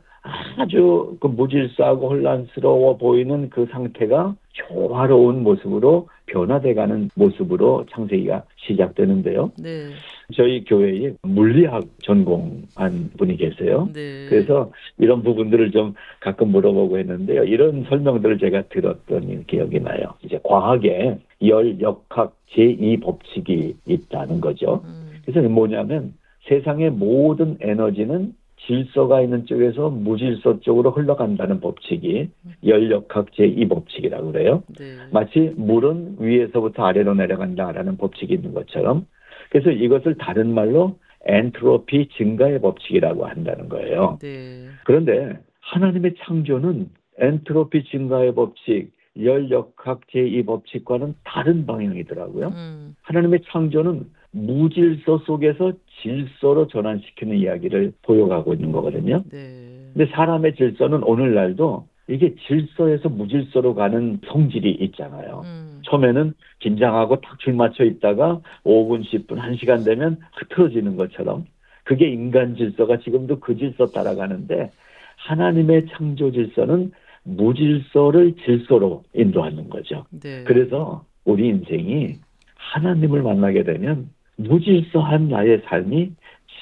아주 0.57 1.19
그 1.21 1.27
무질서하고 1.27 2.09
혼란스러워 2.09 2.97
보이는 2.97 3.51
그 3.51 3.67
상태가 3.71 4.35
조화로운 4.55 5.43
모습으로 5.43 6.09
변화돼가는 6.27 7.11
모습으로 7.15 7.87
창세기가 7.91 8.45
시작되는데요. 8.57 9.53
네. 9.59 9.91
저희 10.35 10.65
교회에 10.65 11.15
물리학 11.23 11.85
전공한 12.03 13.11
분이 13.17 13.37
계세요. 13.37 13.89
네. 13.93 14.27
그래서 14.29 14.73
이런 14.99 15.23
부분들을 15.23 15.71
좀 15.71 15.95
가끔 16.21 16.49
물어보고 16.49 16.99
했는데요. 16.99 17.45
이런 17.45 17.85
설명들을 17.89 18.39
제가 18.39 18.63
들었던 18.69 19.45
기억이 19.47 19.81
나요. 19.81 20.15
이제 20.25 20.39
과학에 20.43 21.19
열 21.45 21.81
역학 21.81 22.37
제2 22.55 23.03
법칙이 23.03 23.77
있다는 23.87 24.41
거죠. 24.41 24.83
음, 24.85 25.13
그래서 25.25 25.47
뭐냐면 25.49 26.15
세상의 26.49 26.91
모든 26.91 27.57
에너지는 27.61 28.33
질서가 28.67 29.23
있는 29.23 29.47
쪽에서 29.47 29.91
무질서 29.91 30.61
쪽으로 30.61 30.91
흘러간다는 30.91 31.61
법칙이 31.61 32.29
열역학 32.65 33.31
제2법칙이라고 33.33 34.33
그래요. 34.33 34.63
네. 34.79 34.97
마치 35.13 35.53
물은 35.57 36.17
위에서부터 36.19 36.85
아래로 36.85 37.15
내려간다라는 37.15 37.97
법칙이 37.97 38.35
있는 38.35 38.55
것처럼 38.55 39.07
그래서 39.51 39.71
이것을 39.71 40.17
다른 40.17 40.53
말로 40.53 40.99
엔트로피 41.27 42.09
증가의 42.17 42.61
법칙이라고 42.61 43.27
한다는 43.27 43.69
거예요. 43.69 44.19
네. 44.21 44.67
그런데 44.85 45.39
하나님의 45.61 46.15
창조는 46.19 46.89
엔트로피 47.19 47.85
증가의 47.85 48.35
법칙, 48.35 48.93
열역학 49.19 50.03
제2법칙과는 50.13 51.15
다른 51.25 51.67
방향이더라고요. 51.67 52.49
음, 52.49 52.95
하나님의 53.03 53.41
창조는 53.51 54.07
무질서 54.33 55.19
속에서 55.27 55.73
질서로 56.03 56.69
전환시키는 56.69 57.37
이야기를 57.37 57.93
보여가고 58.03 58.55
있는 58.55 58.73
거거든요. 58.73 59.23
네. 59.31 59.91
근데 59.95 60.11
사람의 60.13 60.57
질서는 60.57 61.03
오늘날도 61.03 61.87
이게 62.09 62.35
질서에서 62.47 63.09
무질서로 63.09 63.75
가는 63.75 64.21
성질이 64.27 64.71
있잖아요. 64.71 65.43
음, 65.45 65.81
처음에는 65.85 66.35
긴장하고 66.61 67.21
탁줄 67.21 67.55
맞춰 67.55 67.85
있다가 67.85 68.41
5분, 68.65 69.05
10분, 69.05 69.39
1시간 69.39 69.85
되면 69.85 70.19
흐트러지는 70.37 70.97
것처럼 70.97 71.47
그게 71.85 72.09
인간 72.09 72.57
질서가 72.57 72.99
지금도 72.99 73.41
그 73.41 73.57
질서 73.57 73.87
따라가는데 73.87 74.71
하나님의 75.17 75.87
창조 75.91 76.31
질서는 76.31 76.93
무질서를 77.25 78.35
질서로 78.45 79.03
인도하는 79.15 79.69
거죠. 79.69 80.05
네. 80.11 80.45
그래서 80.45 81.05
우리 81.25 81.49
인생이 81.49 82.17
하나님을 82.55 83.23
만나게 83.23 83.65
되면 83.65 84.11
무질서한 84.37 85.29
나의 85.29 85.63
삶이 85.67 86.13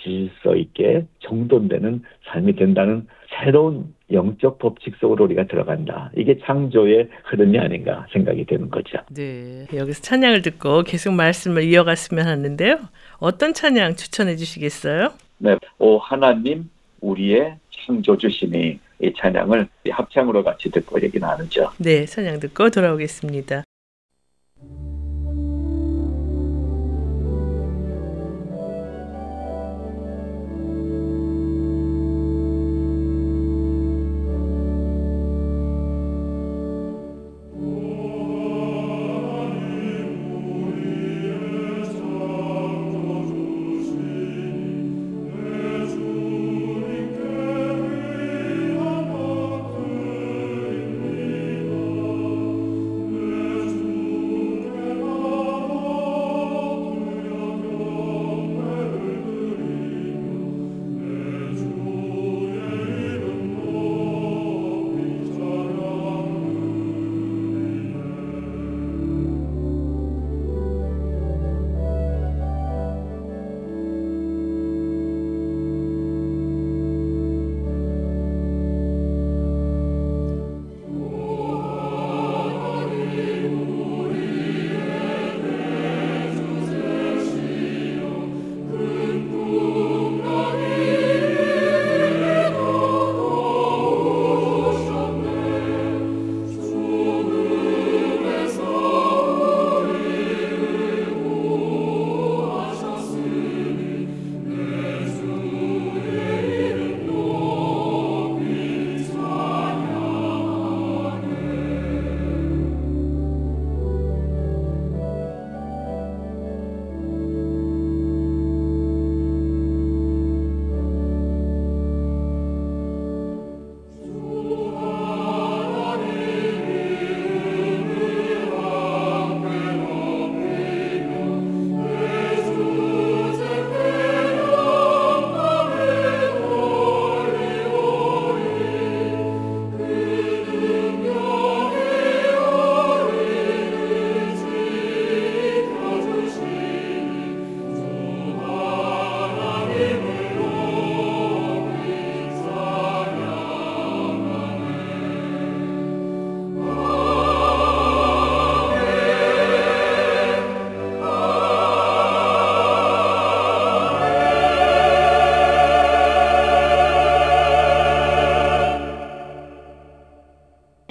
질서 0.02 0.54
있게 0.54 1.06
정돈되는 1.20 2.02
삶이 2.26 2.56
된다는 2.56 3.06
새로운 3.36 3.94
영적 4.12 4.58
법칙 4.58 4.94
속으로 4.96 5.24
우리가 5.24 5.46
들어간다. 5.46 6.10
이게 6.16 6.38
창조의 6.44 7.08
흐름이 7.24 7.58
아닌가 7.58 8.06
생각이 8.12 8.44
되는 8.44 8.70
거죠. 8.70 8.98
네. 9.10 9.66
여기서 9.74 10.02
찬양을 10.02 10.42
듣고 10.42 10.82
계속 10.82 11.14
말씀을 11.14 11.64
이어갔으면 11.64 12.26
하는데요. 12.26 12.78
어떤 13.18 13.54
찬양 13.54 13.96
추천해 13.96 14.36
주시겠어요? 14.36 15.12
네, 15.38 15.56
오 15.78 15.98
하나님 15.98 16.68
우리의 17.00 17.56
창조주시니 17.86 18.78
이 19.02 19.12
찬양을 19.16 19.66
합창으로 19.90 20.44
같이 20.44 20.70
듣고 20.70 21.02
얘기 21.02 21.18
나누죠. 21.18 21.70
네, 21.78 22.04
찬양 22.04 22.40
듣고 22.40 22.70
돌아오겠습니다. 22.70 23.63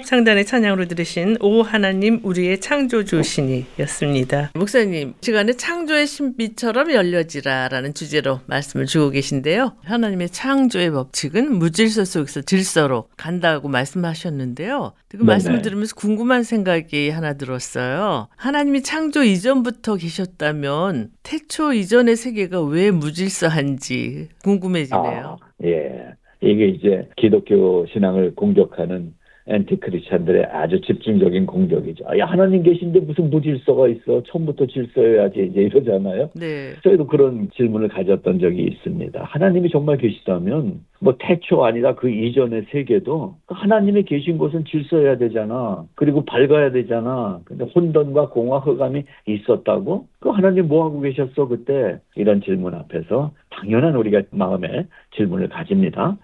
상단의 0.04 0.44
찬양으로 0.44 0.86
들으신 0.86 1.36
오 1.40 1.62
하나님 1.62 2.20
우리의 2.22 2.60
창조주시니였습니다. 2.60 4.52
목사님 4.54 5.14
시간에 5.20 5.52
창조의 5.52 6.06
신비처럼 6.06 6.92
열려지라라는 6.92 7.94
주제로 7.94 8.40
말씀을 8.46 8.86
주고 8.86 9.10
계신데요. 9.10 9.76
하나님의 9.84 10.28
창조의 10.30 10.90
법칙은 10.90 11.58
무질서 11.58 12.04
속에서 12.04 12.42
질서로 12.42 13.08
간다고 13.16 13.68
말씀하셨는데요. 13.68 14.92
그 15.08 15.16
네네. 15.16 15.26
말씀을 15.26 15.62
들으면서 15.62 15.94
궁금한 15.94 16.42
생각이 16.42 17.10
하나 17.10 17.34
들었어요. 17.34 18.28
하나님이 18.36 18.82
창조 18.82 19.22
이전부터 19.22 19.96
계셨다면 19.96 21.10
태초 21.22 21.72
이전의 21.72 22.16
세계가 22.16 22.62
왜 22.62 22.90
무질서한지 22.90 24.28
궁금해지네요. 24.42 25.38
아, 25.40 25.46
예. 25.64 26.14
이게 26.42 26.68
이제 26.68 27.08
기독교 27.16 27.86
신앙을 27.92 28.34
공격하는 28.34 29.14
엔티크리스찬들의 29.46 30.44
아주 30.46 30.80
집중적인 30.80 31.46
공격이죠. 31.46 32.04
아, 32.08 32.18
야, 32.18 32.24
하나님 32.24 32.62
계신데 32.62 33.00
무슨 33.00 33.28
무질서가 33.28 33.88
있어? 33.88 34.22
처음부터 34.26 34.66
질서여야지 34.66 35.48
이제 35.50 35.62
이러잖아요. 35.62 36.30
네. 36.34 36.72
저희도 36.82 37.06
그런 37.06 37.50
질문을 37.54 37.88
가졌던 37.88 38.38
적이 38.38 38.62
있습니다. 38.64 39.22
하나님이 39.22 39.68
정말 39.70 39.98
계시다면 39.98 40.80
뭐 41.00 41.16
태초 41.18 41.64
아니라 41.64 41.94
그 41.94 42.08
이전의 42.08 42.66
세계도 42.70 43.36
그 43.44 43.54
하나님이 43.54 44.04
계신 44.04 44.38
곳은 44.38 44.64
질서여야 44.64 45.18
되잖아. 45.18 45.84
그리고 45.94 46.24
밝아야 46.24 46.72
되잖아. 46.72 47.40
근데 47.44 47.66
혼돈과 47.66 48.30
공허 48.30 48.58
흑암이 48.58 49.04
있었다고? 49.26 50.06
그 50.20 50.30
하나님 50.30 50.68
뭐 50.68 50.86
하고 50.86 51.00
계셨어 51.00 51.48
그때? 51.48 51.98
이런 52.16 52.40
질문 52.40 52.74
앞에서 52.74 53.32
당연한 53.50 53.94
우리가 53.96 54.22
마음에 54.30 54.86
질문을 55.16 55.50
가집니다. 55.50 56.16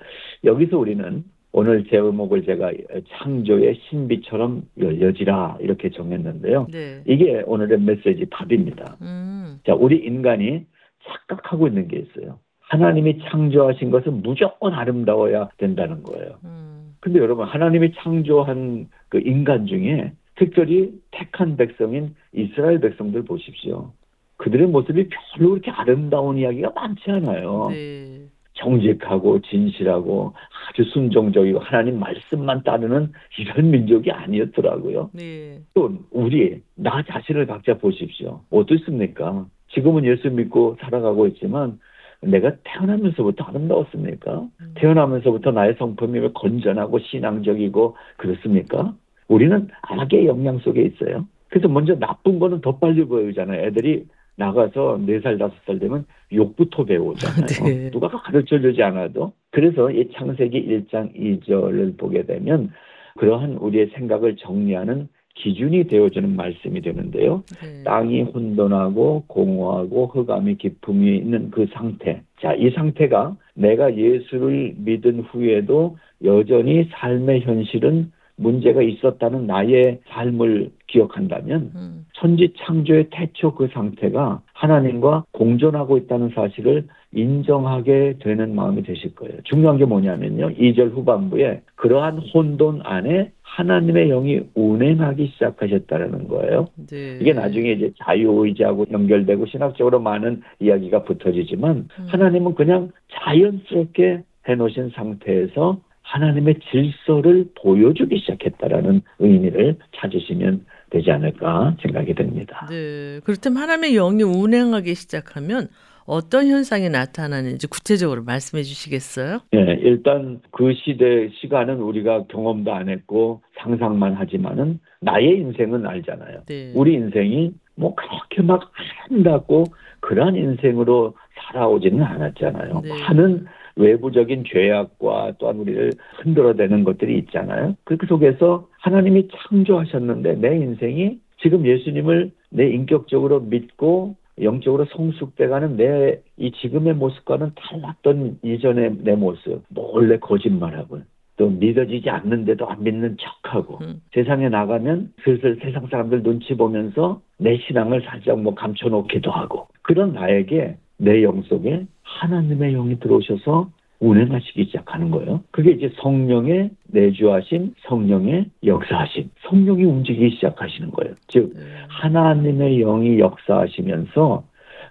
여기서 0.44 0.78
우리는 0.78 1.24
오늘 1.52 1.84
제목을 1.84 2.44
제가 2.44 2.72
창조의 3.08 3.80
신비처럼 3.88 4.62
열려지라 4.78 5.58
이렇게 5.60 5.90
정했는데요. 5.90 6.68
네. 6.70 7.02
이게 7.06 7.42
오늘의 7.46 7.80
메시지 7.80 8.26
답입니다. 8.30 8.96
음. 9.02 9.58
자, 9.66 9.74
우리 9.74 9.96
인간이 9.98 10.64
착각하고 11.04 11.66
있는 11.66 11.88
게 11.88 11.98
있어요. 11.98 12.38
하나님이 12.60 13.18
창조하신 13.24 13.90
것은 13.90 14.22
무조건 14.22 14.74
아름다워야 14.74 15.48
된다는 15.56 16.04
거예요. 16.04 16.38
음. 16.44 16.94
근데 17.00 17.18
여러분, 17.18 17.48
하나님이 17.48 17.92
창조한 17.96 18.88
그 19.08 19.20
인간 19.24 19.66
중에 19.66 20.12
특별히 20.36 20.92
택한 21.10 21.56
백성인 21.56 22.14
이스라엘 22.32 22.78
백성들 22.78 23.24
보십시오. 23.24 23.92
그들의 24.36 24.68
모습이 24.68 25.08
별로 25.08 25.50
그렇게 25.50 25.70
아름다운 25.70 26.38
이야기가 26.38 26.70
많지 26.74 27.10
않아요. 27.10 27.68
네. 27.70 28.19
정직하고 28.60 29.40
진실하고 29.42 30.32
아주 30.68 30.84
순종적이고 30.84 31.58
하나님 31.58 31.98
말씀만 31.98 32.62
따르는 32.62 33.12
이런 33.38 33.70
민족이 33.70 34.10
아니었더라고요. 34.10 35.10
네. 35.12 35.58
또 35.74 35.92
우리 36.10 36.60
나 36.74 37.02
자신을 37.02 37.46
각자 37.46 37.78
보십시오. 37.78 38.40
어떻습니까? 38.50 39.46
지금은 39.72 40.04
예수 40.04 40.30
믿고 40.30 40.76
살아가고 40.80 41.26
있지만 41.28 41.78
내가 42.22 42.52
태어나면서부터 42.64 43.44
아름다웠습니까? 43.44 44.46
태어나면서부터 44.74 45.52
나의 45.52 45.74
성품이 45.78 46.18
왜 46.18 46.28
건전하고 46.34 46.98
신앙적이고 46.98 47.96
그렇습니까? 48.18 48.94
우리는 49.28 49.68
악의 49.82 50.26
영향 50.26 50.58
속에 50.58 50.82
있어요. 50.82 51.26
그래서 51.48 51.68
먼저 51.68 51.98
나쁜 51.98 52.38
거는 52.38 52.60
더 52.60 52.76
빨리 52.76 53.04
보여주잖아요. 53.04 53.66
애들이 53.66 54.04
나가서 54.40 55.00
네 55.04 55.20
살 55.20 55.36
다섯 55.36 55.54
살 55.66 55.78
되면 55.78 56.04
욕부터 56.32 56.84
배우잖아요. 56.84 57.46
네. 57.68 57.90
누가 57.90 58.08
가르쳐 58.08 58.58
주지 58.58 58.82
않아도. 58.82 59.32
그래서 59.50 59.90
이 59.90 60.08
창세기 60.12 60.66
1장 60.66 61.14
2절을 61.14 61.98
보게 61.98 62.24
되면 62.24 62.70
그러한 63.18 63.56
우리의 63.58 63.90
생각을 63.94 64.36
정리하는 64.36 65.08
기준이 65.34 65.84
되어주는 65.84 66.34
말씀이 66.36 66.80
되는데요. 66.80 67.42
네. 67.62 67.82
땅이 67.84 68.22
혼돈하고 68.22 69.24
공허하고 69.26 70.06
흑암이 70.06 70.56
깊음이 70.56 71.18
있는 71.18 71.50
그 71.50 71.66
상태. 71.72 72.22
자, 72.40 72.54
이 72.54 72.70
상태가 72.70 73.36
내가 73.54 73.94
예수를 73.94 74.74
믿은 74.78 75.20
후에도 75.20 75.96
여전히 76.24 76.88
삶의 76.92 77.42
현실은 77.42 78.12
문제가 78.40 78.82
있었다는 78.82 79.46
나의 79.46 80.00
삶을 80.08 80.70
기억한다면 80.86 81.70
음, 81.74 82.06
천지 82.14 82.52
창조의 82.58 83.08
태초 83.10 83.54
그 83.54 83.68
상태가 83.72 84.40
하나님과 84.54 85.24
공존하고 85.32 85.98
있다는 85.98 86.30
사실을 86.34 86.86
인정하게 87.12 88.16
되는 88.20 88.54
마음이 88.54 88.82
되실 88.82 89.14
거예요. 89.14 89.34
중요한 89.44 89.78
게 89.78 89.84
뭐냐면요. 89.84 90.50
2절 90.50 90.92
후반부에 90.92 91.62
그러한 91.76 92.18
혼돈 92.18 92.80
안에 92.84 93.32
하나님의 93.42 94.08
영이 94.08 94.40
운행하기 94.54 95.26
시작하셨다라는 95.34 96.28
거예요. 96.28 96.68
네. 96.88 97.18
이게 97.20 97.32
나중에 97.32 97.72
이제 97.72 97.92
자유의지하고 97.98 98.86
연결되고 98.92 99.46
신학적으로 99.46 100.00
많은 100.00 100.42
이야기가 100.60 101.02
붙어지지만 101.02 101.88
음. 101.98 102.06
하나님은 102.06 102.54
그냥 102.54 102.90
자연스럽게 103.12 104.22
해놓으신 104.48 104.90
상태에서 104.94 105.80
하나님의 106.10 106.56
질서를 106.70 107.46
보여주기 107.62 108.18
시작했다라는 108.18 109.02
의미를 109.20 109.76
찾으시면 109.96 110.66
되지 110.90 111.10
않을까 111.12 111.76
생각이 111.80 112.14
듭니다. 112.14 112.66
네. 112.68 113.20
그렇다면 113.24 113.62
하나님의 113.62 113.94
영이 113.94 114.24
운행하기 114.24 114.94
시작하면 114.96 115.68
어떤 116.06 116.48
현상이 116.48 116.88
나타나는지 116.88 117.68
구체적으로 117.68 118.24
말씀해 118.24 118.64
주시겠어요? 118.64 119.42
예, 119.54 119.78
일단 119.82 120.40
그 120.50 120.74
시대 120.74 121.30
시간은 121.40 121.76
우리가 121.80 122.24
경험도 122.24 122.72
안 122.72 122.88
했고 122.88 123.42
상상만 123.60 124.14
하지만은 124.14 124.80
나의 125.00 125.38
인생은 125.38 125.86
알잖아요. 125.86 126.42
네. 126.46 126.72
우리 126.74 126.94
인생이 126.94 127.52
뭐 127.76 127.94
그렇게 127.94 128.42
막 128.42 128.72
아름답고 129.06 129.64
그런 130.00 130.34
인생으로 130.34 131.14
살아오지는 131.34 132.02
않았잖아요. 132.02 132.80
네. 132.82 132.88
많은 132.88 133.46
외부적인 133.80 134.44
죄악과 134.46 135.34
또한 135.38 135.56
우리를 135.56 135.92
흔들어대는 136.22 136.84
것들이 136.84 137.18
있잖아요. 137.18 137.76
그 137.84 137.96
속에서 138.08 138.68
하나님이 138.78 139.28
창조하셨는데 139.32 140.36
내 140.36 140.56
인생이 140.56 141.18
지금 141.42 141.66
예수님을 141.66 142.30
내 142.50 142.68
인격적으로 142.70 143.40
믿고 143.40 144.16
영적으로 144.40 144.86
성숙돼가는 144.86 145.76
내 145.76 146.20
이 146.40 146.50
지금의 146.52 146.94
모습과는 146.94 147.52
달랐던 147.54 148.38
이전의 148.42 148.96
내 149.04 149.14
모습 149.14 149.62
몰래 149.68 150.18
거짓말하고 150.18 151.00
또 151.36 151.50
믿어지지 151.50 152.08
않는데도 152.08 152.66
안 152.66 152.82
믿는 152.82 153.18
척하고 153.20 153.78
음. 153.82 154.00
세상에 154.14 154.48
나가면 154.48 155.12
슬슬 155.22 155.58
세상 155.62 155.86
사람들 155.86 156.22
눈치 156.22 156.56
보면서 156.56 157.20
내 157.38 157.58
신앙을 157.58 158.02
살짝 158.06 158.40
뭐 158.40 158.54
감춰놓기도 158.54 159.30
하고 159.30 159.68
그런 159.82 160.14
나에게 160.14 160.76
내 161.00 161.22
영 161.22 161.42
속에 161.42 161.86
하나님의 162.02 162.72
영이 162.72 163.00
들어오셔서 163.00 163.70
운행하시기 164.00 164.64
시작하는 164.66 165.10
거예요. 165.10 165.42
그게 165.50 165.72
이제 165.72 165.90
성령의 166.00 166.70
내주하신 166.88 167.74
성령의 167.86 168.46
역사하심, 168.64 169.30
성령이 169.42 169.84
움직이기 169.84 170.36
시작하시는 170.36 170.90
거예요. 170.90 171.14
즉 171.28 171.52
네. 171.54 171.60
하나님의 171.88 172.78
영이 172.78 173.18
역사하시면서 173.18 174.44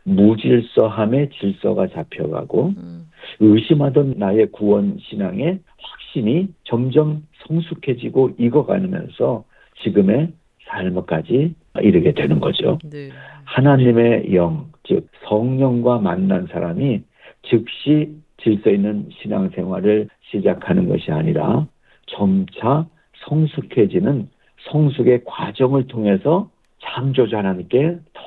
무질서함의 0.04 1.30
질서가 1.40 1.88
잡혀가고 1.88 2.74
음, 2.78 3.10
의심하던 3.40 4.16
나의 4.18 4.52
구원 4.52 4.98
신앙의 5.00 5.60
확신이 5.82 6.48
점점 6.64 7.24
성숙해지고 7.48 8.32
익어가면서 8.38 9.44
지금의 9.84 10.32
삶까지 10.68 11.56
이르게 11.82 12.14
되는 12.14 12.40
거죠. 12.40 12.78
네. 12.84 13.10
하나님의 13.50 14.36
영, 14.36 14.68
즉 14.84 15.08
성령과 15.28 16.00
만난 16.00 16.46
사람이 16.48 17.02
즉시 17.44 18.16
질서 18.38 18.70
있는 18.70 19.10
신앙생활을 19.12 20.08
시작하는 20.22 20.88
것이 20.88 21.12
아니라 21.12 21.66
점차 22.06 22.86
성숙해지는 23.26 24.30
성숙의 24.70 25.24
과정을 25.26 25.88
통해서 25.88 26.50
창조주 26.80 27.36
하나님께 27.36 27.98
더 28.14 28.22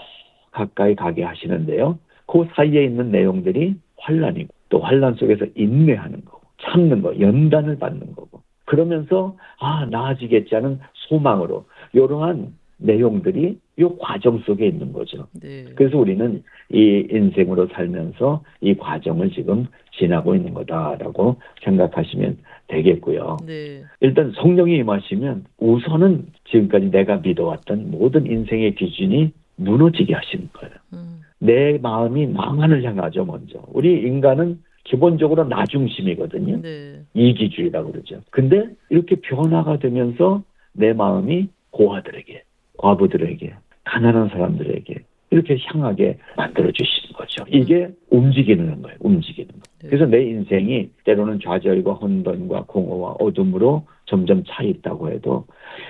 가까이 0.50 0.94
가게 0.94 1.22
하시는데요. 1.22 1.98
그 2.26 2.46
사이에 2.54 2.84
있는 2.84 3.10
내용들이 3.10 3.76
환란이고 3.98 4.52
또 4.70 4.80
환란 4.80 5.14
속에서 5.14 5.46
인내하는 5.54 6.24
거고 6.24 6.42
참는 6.62 7.00
거, 7.00 7.18
연단을 7.18 7.78
받는 7.78 8.14
거고 8.14 8.42
그러면서 8.64 9.36
아 9.60 9.86
나아지겠지 9.86 10.54
하는 10.54 10.80
소망으로 10.94 11.66
이러한 11.92 12.54
내용들이 12.82 13.58
이 13.78 13.88
과정 13.98 14.38
속에 14.40 14.66
있는 14.66 14.92
거죠. 14.92 15.26
네. 15.40 15.64
그래서 15.74 15.98
우리는 15.98 16.42
이 16.70 17.06
인생으로 17.10 17.68
살면서 17.68 18.42
이 18.60 18.74
과정을 18.74 19.30
지금 19.30 19.66
지나고 19.98 20.34
있는 20.34 20.54
거다라고 20.54 21.36
생각하시면 21.62 22.38
되겠고요. 22.68 23.38
네. 23.46 23.82
일단 24.00 24.32
성령이 24.36 24.76
임하시면 24.78 25.44
우선은 25.58 26.26
지금까지 26.50 26.90
내가 26.90 27.16
믿어왔던 27.16 27.90
모든 27.90 28.26
인생의 28.26 28.74
기준이 28.74 29.32
무너지게 29.56 30.14
하시는 30.14 30.48
거예요. 30.52 30.74
음, 30.94 31.20
내 31.38 31.78
마음이 31.78 32.26
망한을 32.26 32.82
향하죠, 32.84 33.24
먼저. 33.24 33.62
우리 33.72 34.02
인간은 34.02 34.60
기본적으로 34.84 35.44
나 35.44 35.64
중심이거든요. 35.64 36.60
네. 36.62 37.02
이기주의라고 37.14 37.92
그러죠. 37.92 38.20
근데 38.30 38.68
이렇게 38.90 39.16
변화가 39.16 39.78
되면서 39.78 40.42
내 40.72 40.92
마음이 40.92 41.48
고아들에게, 41.70 42.42
과부들에게, 42.82 43.54
가난한 43.84 44.28
사람들에게 44.28 44.94
이렇게 45.30 45.56
향하게 45.64 46.18
만들어 46.36 46.70
주시는 46.70 47.14
거죠. 47.14 47.44
이게 47.48 47.88
움직이는 48.10 48.82
거예요. 48.82 48.96
움직이는 49.00 49.48
거. 49.48 49.60
네. 49.80 49.88
그래서 49.88 50.04
내 50.04 50.22
인생이 50.24 50.90
때로는 51.04 51.40
좌절과 51.42 51.94
혼돈과 51.94 52.64
공허와 52.66 53.12
어둠으로 53.12 53.86
점점 54.04 54.44
차 54.46 54.62
있다고 54.62 55.10
해도 55.10 55.46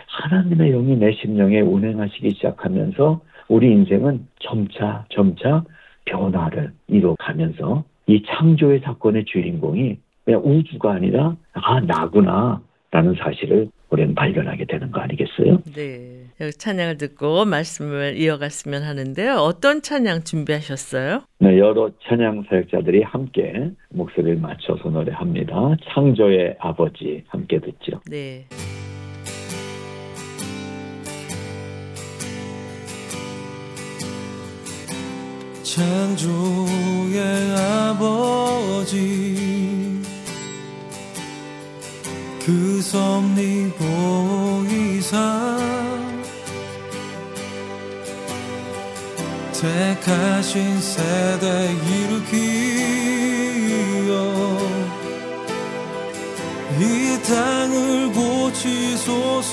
하나님의 0.06 0.70
영이 0.70 0.96
내 0.96 1.12
심령에 1.12 1.60
운행하시기 1.60 2.30
시작하면서 2.30 3.20
우리 3.48 3.72
인생은 3.72 4.28
점차 4.40 5.04
점차 5.10 5.64
변화를 6.04 6.72
이뤄가면서 6.86 7.84
이 8.06 8.22
창조의 8.24 8.80
사건의 8.80 9.24
주인공이 9.24 9.98
그냥 10.24 10.40
우주가 10.44 10.92
아니라 10.92 11.36
아 11.52 11.80
나구나 11.80 12.60
라는 12.92 13.14
사실을 13.14 13.68
우리는 13.92 14.14
발견하게 14.14 14.64
되는 14.64 14.90
거 14.90 15.00
아니겠어요? 15.00 15.58
네. 15.76 16.24
여기 16.40 16.52
찬양을 16.52 16.96
듣고 16.96 17.44
말씀을 17.44 18.16
이어갔으면 18.16 18.82
하는데요. 18.82 19.34
어떤 19.34 19.82
찬양 19.82 20.24
준비하셨어요? 20.24 21.24
네, 21.40 21.58
여러 21.58 21.90
찬양 22.08 22.44
사역자들이 22.48 23.02
함께 23.02 23.70
목소리를 23.90 24.38
맞춰서 24.38 24.88
노래합니다. 24.88 25.76
창조의 25.92 26.56
아버지 26.58 27.22
함께 27.28 27.60
듣죠. 27.60 28.00
네. 28.10 28.46
창조의 35.62 37.20
아버지 37.90 39.71
그 42.44 42.82
섭리 42.82 43.70
보이사 43.78 45.16
택하신 49.52 50.80
세대 50.80 51.72
일으키어 51.86 52.82
이 56.80 57.22
땅을 57.22 58.10
고치소서 58.12 59.52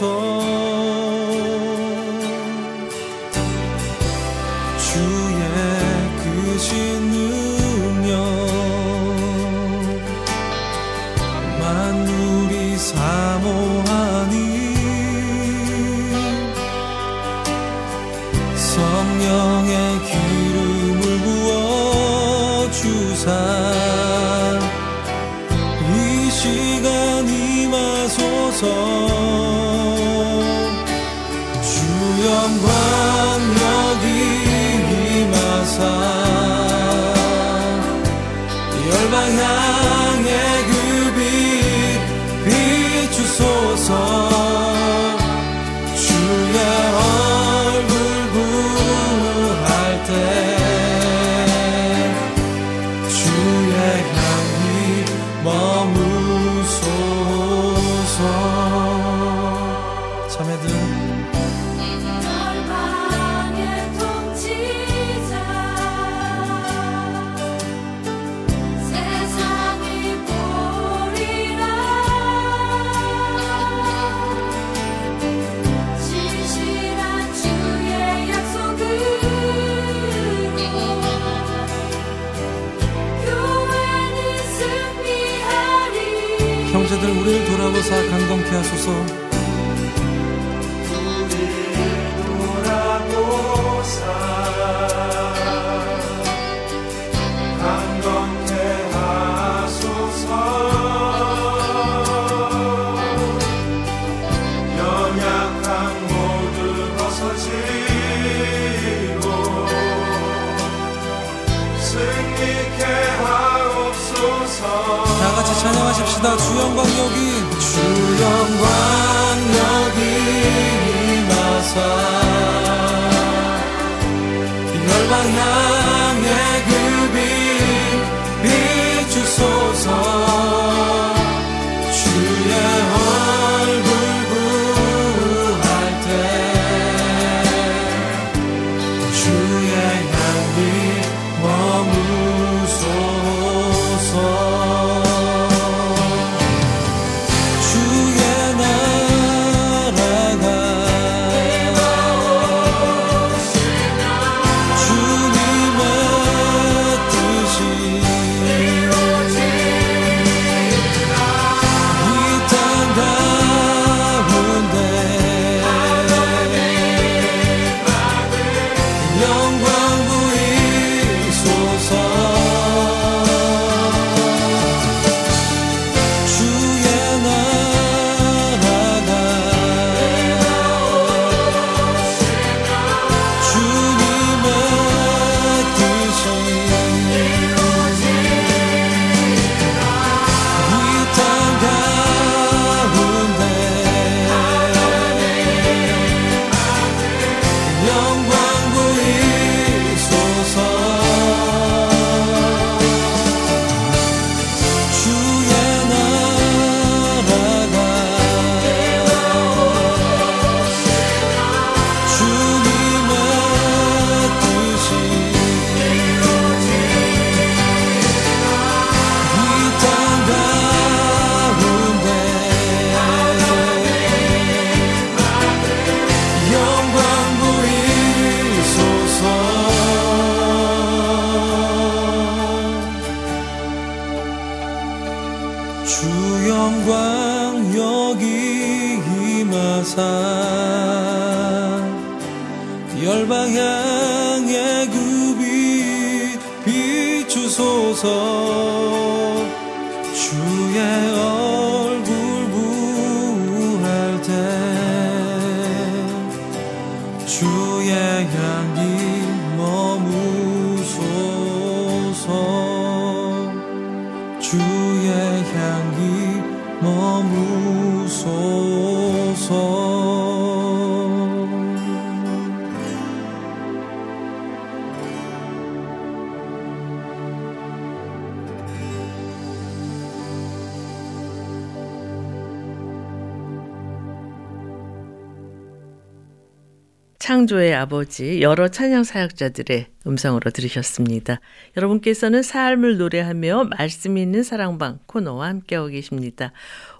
창조의 287.49 287.73
아버지 287.73 288.41
여러 288.41 288.67
찬양 288.67 289.03
사역자들의 289.03 289.87
음성으로 290.05 290.51
들으셨습니다. 290.51 291.39
여러분께서는 291.75 292.43
삶을 292.43 292.99
노래하며 292.99 293.69
말씀 293.75 294.19
있는 294.19 294.43
사랑방 294.43 294.99
코너와 295.07 295.47
함께하고 295.47 295.87
계십니다. 295.87 296.51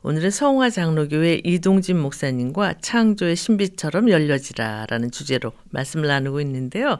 오늘은 0.02 0.32
성화 0.32 0.72
장로교회 0.72 1.41
이동진 1.43 2.00
목사님과 2.00 2.76
창조의 2.82 3.36
신비처럼 3.36 4.10
열려지라라는 4.10 5.12
주제로 5.12 5.52
말씀을 5.70 6.08
나누고 6.08 6.41
있는데요. 6.41 6.97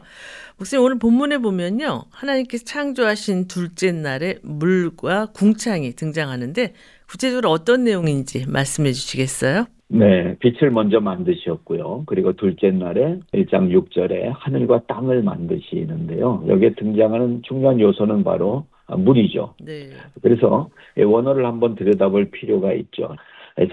목사님 0.56 0.84
오늘 0.84 0.98
본문에 1.00 1.38
보면요. 1.38 2.04
하나님께서 2.10 2.64
창조하신 2.64 3.48
둘째 3.48 3.90
날에 3.90 4.38
물과 4.42 5.32
궁창이 5.32 5.94
등장하는데 5.96 6.74
구체적으로 7.08 7.50
어떤 7.50 7.82
내용인지 7.82 8.44
말씀해 8.46 8.92
주시겠어요? 8.92 9.66
네, 9.92 10.36
빛을 10.38 10.70
먼저 10.70 11.00
만드셨고요. 11.00 12.04
그리고 12.06 12.32
둘째 12.34 12.70
날에 12.70 13.18
1장 13.34 13.70
6절에 13.70 14.32
하늘과 14.36 14.82
땅을 14.86 15.24
만드시는데요. 15.24 16.44
여기에 16.46 16.74
등장하는 16.74 17.42
중요한 17.42 17.80
요소는 17.80 18.22
바로 18.22 18.66
물이죠. 18.86 19.54
네. 19.60 19.88
그래서 20.22 20.70
원어를 20.96 21.44
한번 21.44 21.74
들여다볼 21.74 22.26
필요가 22.30 22.72
있죠. 22.74 23.16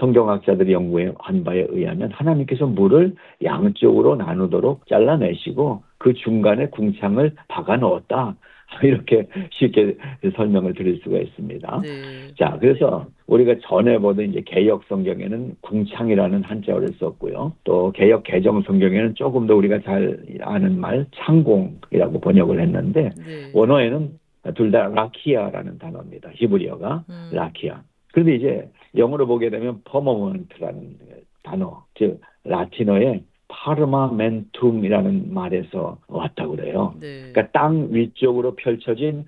성경학자들이 0.00 0.72
연구한 0.72 1.44
바에 1.44 1.64
의하면 1.68 2.10
하나님께서 2.10 2.66
물을 2.66 3.14
양쪽으로 3.44 4.16
나누도록 4.16 4.88
잘라내시고 4.88 5.82
그 5.98 6.14
중간에 6.14 6.66
궁창을 6.66 7.32
박아 7.46 7.76
넣었다. 7.76 8.34
이렇게 8.82 9.26
쉽게 9.50 9.96
설명을 10.36 10.74
드릴 10.74 11.00
수가 11.02 11.18
있습니다. 11.18 11.80
네. 11.82 12.34
자, 12.38 12.58
그래서 12.60 13.06
우리가 13.26 13.56
전에 13.62 13.98
보던 13.98 14.30
이제 14.30 14.42
개역 14.46 14.84
성경에는 14.88 15.56
궁창이라는 15.62 16.44
한자어를 16.44 16.88
썼고요. 16.98 17.54
또 17.64 17.92
개역 17.92 18.24
개정 18.24 18.62
성경에는 18.62 19.14
조금 19.14 19.46
더 19.46 19.54
우리가 19.56 19.80
잘 19.80 20.18
아는 20.40 20.78
말 20.80 21.06
창공이라고 21.14 22.20
번역을 22.20 22.60
했는데 22.60 23.10
네. 23.16 23.50
원어에는 23.54 24.18
둘 24.54 24.70
다 24.70 24.88
רקיע라는 24.88 25.78
단어입니다. 25.78 26.30
히브리어가 26.34 27.04
음. 27.08 27.30
רקיע. 27.32 27.82
그런데 28.12 28.36
이제 28.36 28.68
영어로 28.96 29.26
보게 29.26 29.50
되면 29.50 29.80
firmament라는 29.84 30.96
단어, 31.42 31.84
즉 31.94 32.20
라틴어의 32.44 33.22
firmamentum이라는 33.48 35.32
말에서 35.32 35.98
왔다고 36.06 36.56
그래요. 36.56 36.94
네. 37.00 37.30
그러니까 37.32 37.48
땅 37.50 37.88
위쪽으로 37.90 38.54
펼쳐진 38.54 39.26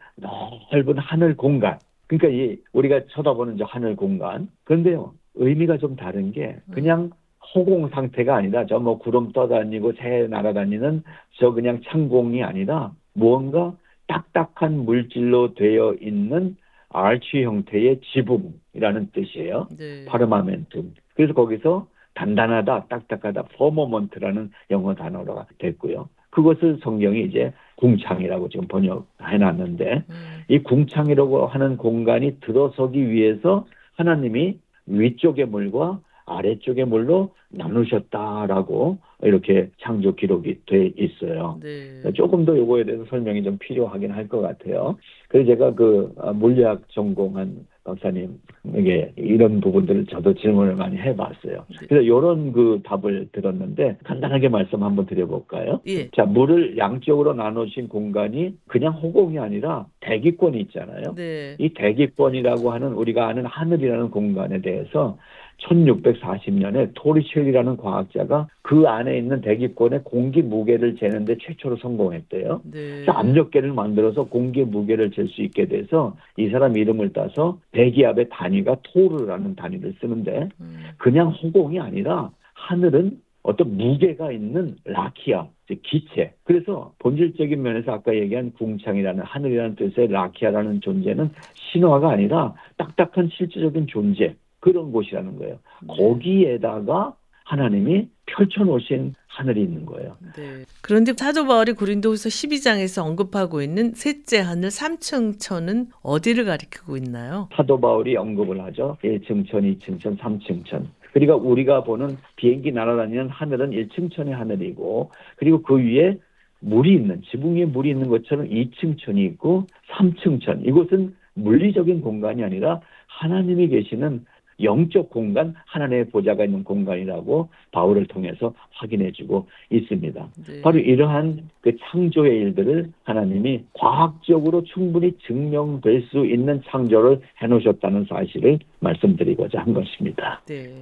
넓은 0.71 0.99
하늘 0.99 1.37
공간. 1.37 1.79
그러니까 2.07 2.29
이 2.29 2.59
우리가 2.73 3.03
쳐다보는 3.11 3.57
저 3.57 3.65
하늘 3.65 3.97
공간. 3.97 4.49
그런데요 4.65 5.15
의미가 5.35 5.79
좀 5.79 5.97
다른 5.97 6.33
게 6.33 6.57
그냥 6.71 7.11
허공 7.55 7.89
상태가 7.89 8.37
아니라 8.37 8.67
저뭐 8.67 8.99
구름 8.99 9.33
떠다니고 9.33 9.93
새 9.95 10.27
날아다니는 10.29 11.03
저 11.39 11.53
그냥 11.53 11.81
창공이 11.85 12.43
아니라 12.43 12.93
무언가 13.13 13.75
딱딱한 14.07 14.85
물질로 14.85 15.55
되어 15.55 15.95
있는 16.01 16.57
아치 16.91 17.45
형태의 17.45 18.01
지붕이라는 18.13 19.11
뜻이에요. 19.13 19.69
네. 19.79 20.05
firmamentum. 20.07 20.95
그래서 21.15 21.33
거기서 21.33 21.87
단단하다, 22.15 22.87
딱딱하다, 22.89 23.43
firmament라는 23.57 24.51
영어 24.71 24.95
단어가 24.95 25.47
됐고요. 25.59 26.09
그것을 26.31 26.79
성경이 26.83 27.25
이제 27.25 27.53
궁창이라고 27.77 28.49
지금 28.51 28.69
번역해 28.69 29.39
놨는데 29.39 30.05
음, 30.11 30.15
이 30.49 30.59
궁창이라고 30.61 31.47
하는 31.47 31.77
공간이 31.77 32.41
들어서기 32.41 33.11
위해서 33.11 33.67
하나님이 33.97 34.59
위쪽의 34.87 35.47
물과 35.47 36.01
아래쪽의 36.27 36.85
물로 36.85 37.35
나누셨다라고 37.49 38.99
이렇게 39.23 39.71
창조 39.81 40.15
기록이 40.15 40.61
돼 40.67 40.93
있어요. 40.97 41.59
네. 41.61 42.03
조금 42.15 42.45
더 42.45 42.57
요거에 42.57 42.85
대해서 42.85 43.05
설명이 43.07 43.43
좀 43.43 43.59
필요하긴 43.59 44.13
할 44.13 44.29
것 44.29 44.41
같아요. 44.41 44.97
그래서 45.29 45.49
제가 45.49 45.75
그 45.75 46.13
아, 46.19 46.33
물리학 46.33 46.83
전공한 46.91 47.67
박사님에게 47.85 49.13
이런 49.17 49.61
부분들을 49.61 50.07
저도 50.07 50.35
질문을 50.35 50.77
많이 50.77 50.97
해봤어요. 50.97 51.65
네. 51.69 51.87
그래서 51.89 52.03
이런 52.03 52.53
그 52.53 52.81
답을 52.85 53.29
들었는데 53.33 53.99
간단하게 54.05 54.49
말씀 54.49 54.83
한번 54.83 55.07
드려볼까요? 55.07 55.81
예. 55.87 56.11
자, 56.11 56.25
물을 56.25 56.77
양쪽으로 56.77 57.35
나누신 57.35 57.89
공간이 57.89 58.57
그냥 58.67 58.93
허공이 58.93 59.39
아니라 59.39 59.87
대기권이 60.01 60.61
있잖아요. 60.63 61.15
네. 61.15 61.57
이 61.59 61.71
대기권이라고 61.75 62.71
하는 62.71 62.93
우리가 62.93 63.29
아는 63.29 63.47
하늘이라는 63.47 64.11
공간에 64.11 64.61
대해서 64.61 65.17
1640년에 65.61 66.91
토리첼이라는 66.95 67.77
과학자가 67.77 68.49
그 68.63 68.87
안에 68.89 69.17
있는 69.19 69.41
대기권의 69.41 70.05
공기 70.05 70.43
무게를 70.43 70.97
재는데 70.97 71.37
최초로 71.39 71.77
성공했대요. 71.77 72.63
네. 72.65 73.05
압력계를 73.07 73.73
만들어서 73.73 74.25
공기 74.25 74.65
무게를 74.65 75.11
잴 75.11 75.31
수 75.31 75.43
있게 75.43 75.67
돼서 75.67 76.17
이 76.37 76.49
사람 76.49 76.77
이름을 76.77 77.13
따서 77.13 77.59
대기압의 77.73 78.29
단위가 78.31 78.77
토르라는 78.83 79.55
단위를 79.55 79.95
쓰는데 80.01 80.49
음, 80.61 80.79
그냥 80.99 81.29
허공이 81.29 81.79
아니라 81.79 82.31
하늘은 82.55 83.21
어떤 83.43 83.77
무게가 83.77 84.33
있는 84.33 84.77
라키아, 84.85 85.49
즉 85.67 85.81
기체. 85.83 86.35
그래서 86.45 86.93
본질적인 86.99 87.63
면에서 87.63 87.93
아까 87.93 88.15
얘기한 88.15 88.53
궁창이라는 88.53 89.25
하늘이라는 89.25 89.77
뜻의 89.77 90.09
라키아라는 90.09 90.81
존재는 90.83 91.31
신화가 91.55 92.11
아니라 92.11 92.55
딱딱한 92.77 93.31
실제적인 93.33 93.87
존재 93.87 94.35
그런 94.61 94.93
곳이라는 94.93 95.39
거예요. 95.39 95.59
거기에다가 95.89 97.15
하나님이 97.45 98.09
펼쳐놓으신 98.27 99.15
하늘이 99.27 99.63
있는 99.63 99.85
거예요. 99.87 100.17
네. 100.37 100.65
그런데 100.83 101.13
사도 101.17 101.47
바울이 101.47 101.73
고린도후서 101.73 102.29
12장에서 102.29 103.05
언급하고 103.05 103.61
있는 103.63 103.93
셋째 103.95 104.39
하늘 104.39 104.69
3층 104.69 105.41
천은 105.41 105.87
어디를 106.03 106.45
가리키고 106.45 106.97
있나요? 106.97 107.49
사도 107.55 107.81
바울이 107.81 108.17
언급을 108.17 108.61
하죠. 108.67 108.99
1층 109.03 109.49
천, 109.49 109.63
2층 109.63 110.01
천, 110.01 110.17
3층 110.17 110.65
천. 110.67 110.89
그러니까 111.13 111.35
우리가 111.35 111.83
보는 111.83 112.19
비행기 112.37 112.71
날아다니는 112.71 113.31
하늘은 113.31 113.71
1층 113.71 114.13
천의 114.13 114.33
하늘이고 114.35 115.11
그리고 115.37 115.63
그 115.63 115.77
위에 115.77 116.19
물이 116.61 116.95
있는 116.95 117.23
지붕 117.31 117.57
위에 117.57 117.65
물이 117.65 117.91
있는 117.91 118.09
것처럼 118.09 118.49
2층 118.49 118.97
천이 118.99 119.25
있고 119.25 119.67
3층 119.91 120.41
천. 120.43 120.65
이곳은 120.65 121.17
물리적인 121.35 122.01
공간이 122.03 122.45
아니라 122.45 122.81
하나님이 123.07 123.69
계시는 123.69 124.25
영적 124.63 125.11
공간, 125.11 125.55
하나님의 125.67 126.11
보좌가 126.11 126.45
있는 126.45 126.65
공간이라고 126.65 127.49
바울을 127.73 128.07
통해서 128.07 128.55
확인해주고 128.73 129.49
있습니다. 129.71 130.29
네. 130.47 130.61
바로 130.63 130.79
이러한 130.79 131.49
그 131.61 131.77
창조의 131.81 132.39
일들을 132.41 132.91
하나님이 133.05 133.65
과학적으로 133.75 134.63
충분히 134.65 135.13
증명될 135.27 136.09
수 136.11 136.27
있는 136.27 136.63
창조를 136.67 137.21
해놓으셨다는 137.43 138.07
사실을 138.09 138.59
말씀드리고자 138.81 139.61
한 139.61 139.75
것입니다. 139.75 140.43
네. 140.47 140.73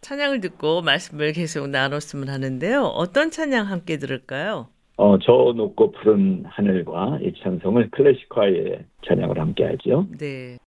찬양을 0.00 0.40
듣고 0.40 0.82
말씀을 0.82 1.32
계속 1.32 1.68
나눴으면 1.68 2.28
하는데요. 2.28 2.82
어떤 2.82 3.30
찬양 3.30 3.66
함께 3.66 3.98
들을까요? 3.98 4.68
어, 4.96 5.18
저 5.18 5.52
높고 5.56 5.92
푸른 5.92 6.44
하늘과 6.46 7.20
이 7.22 7.32
찬송을 7.42 7.90
클래식화의 7.90 8.84
찬양을 9.06 9.38
함께 9.38 9.64
하죠. 9.64 10.06
네. 10.18 10.58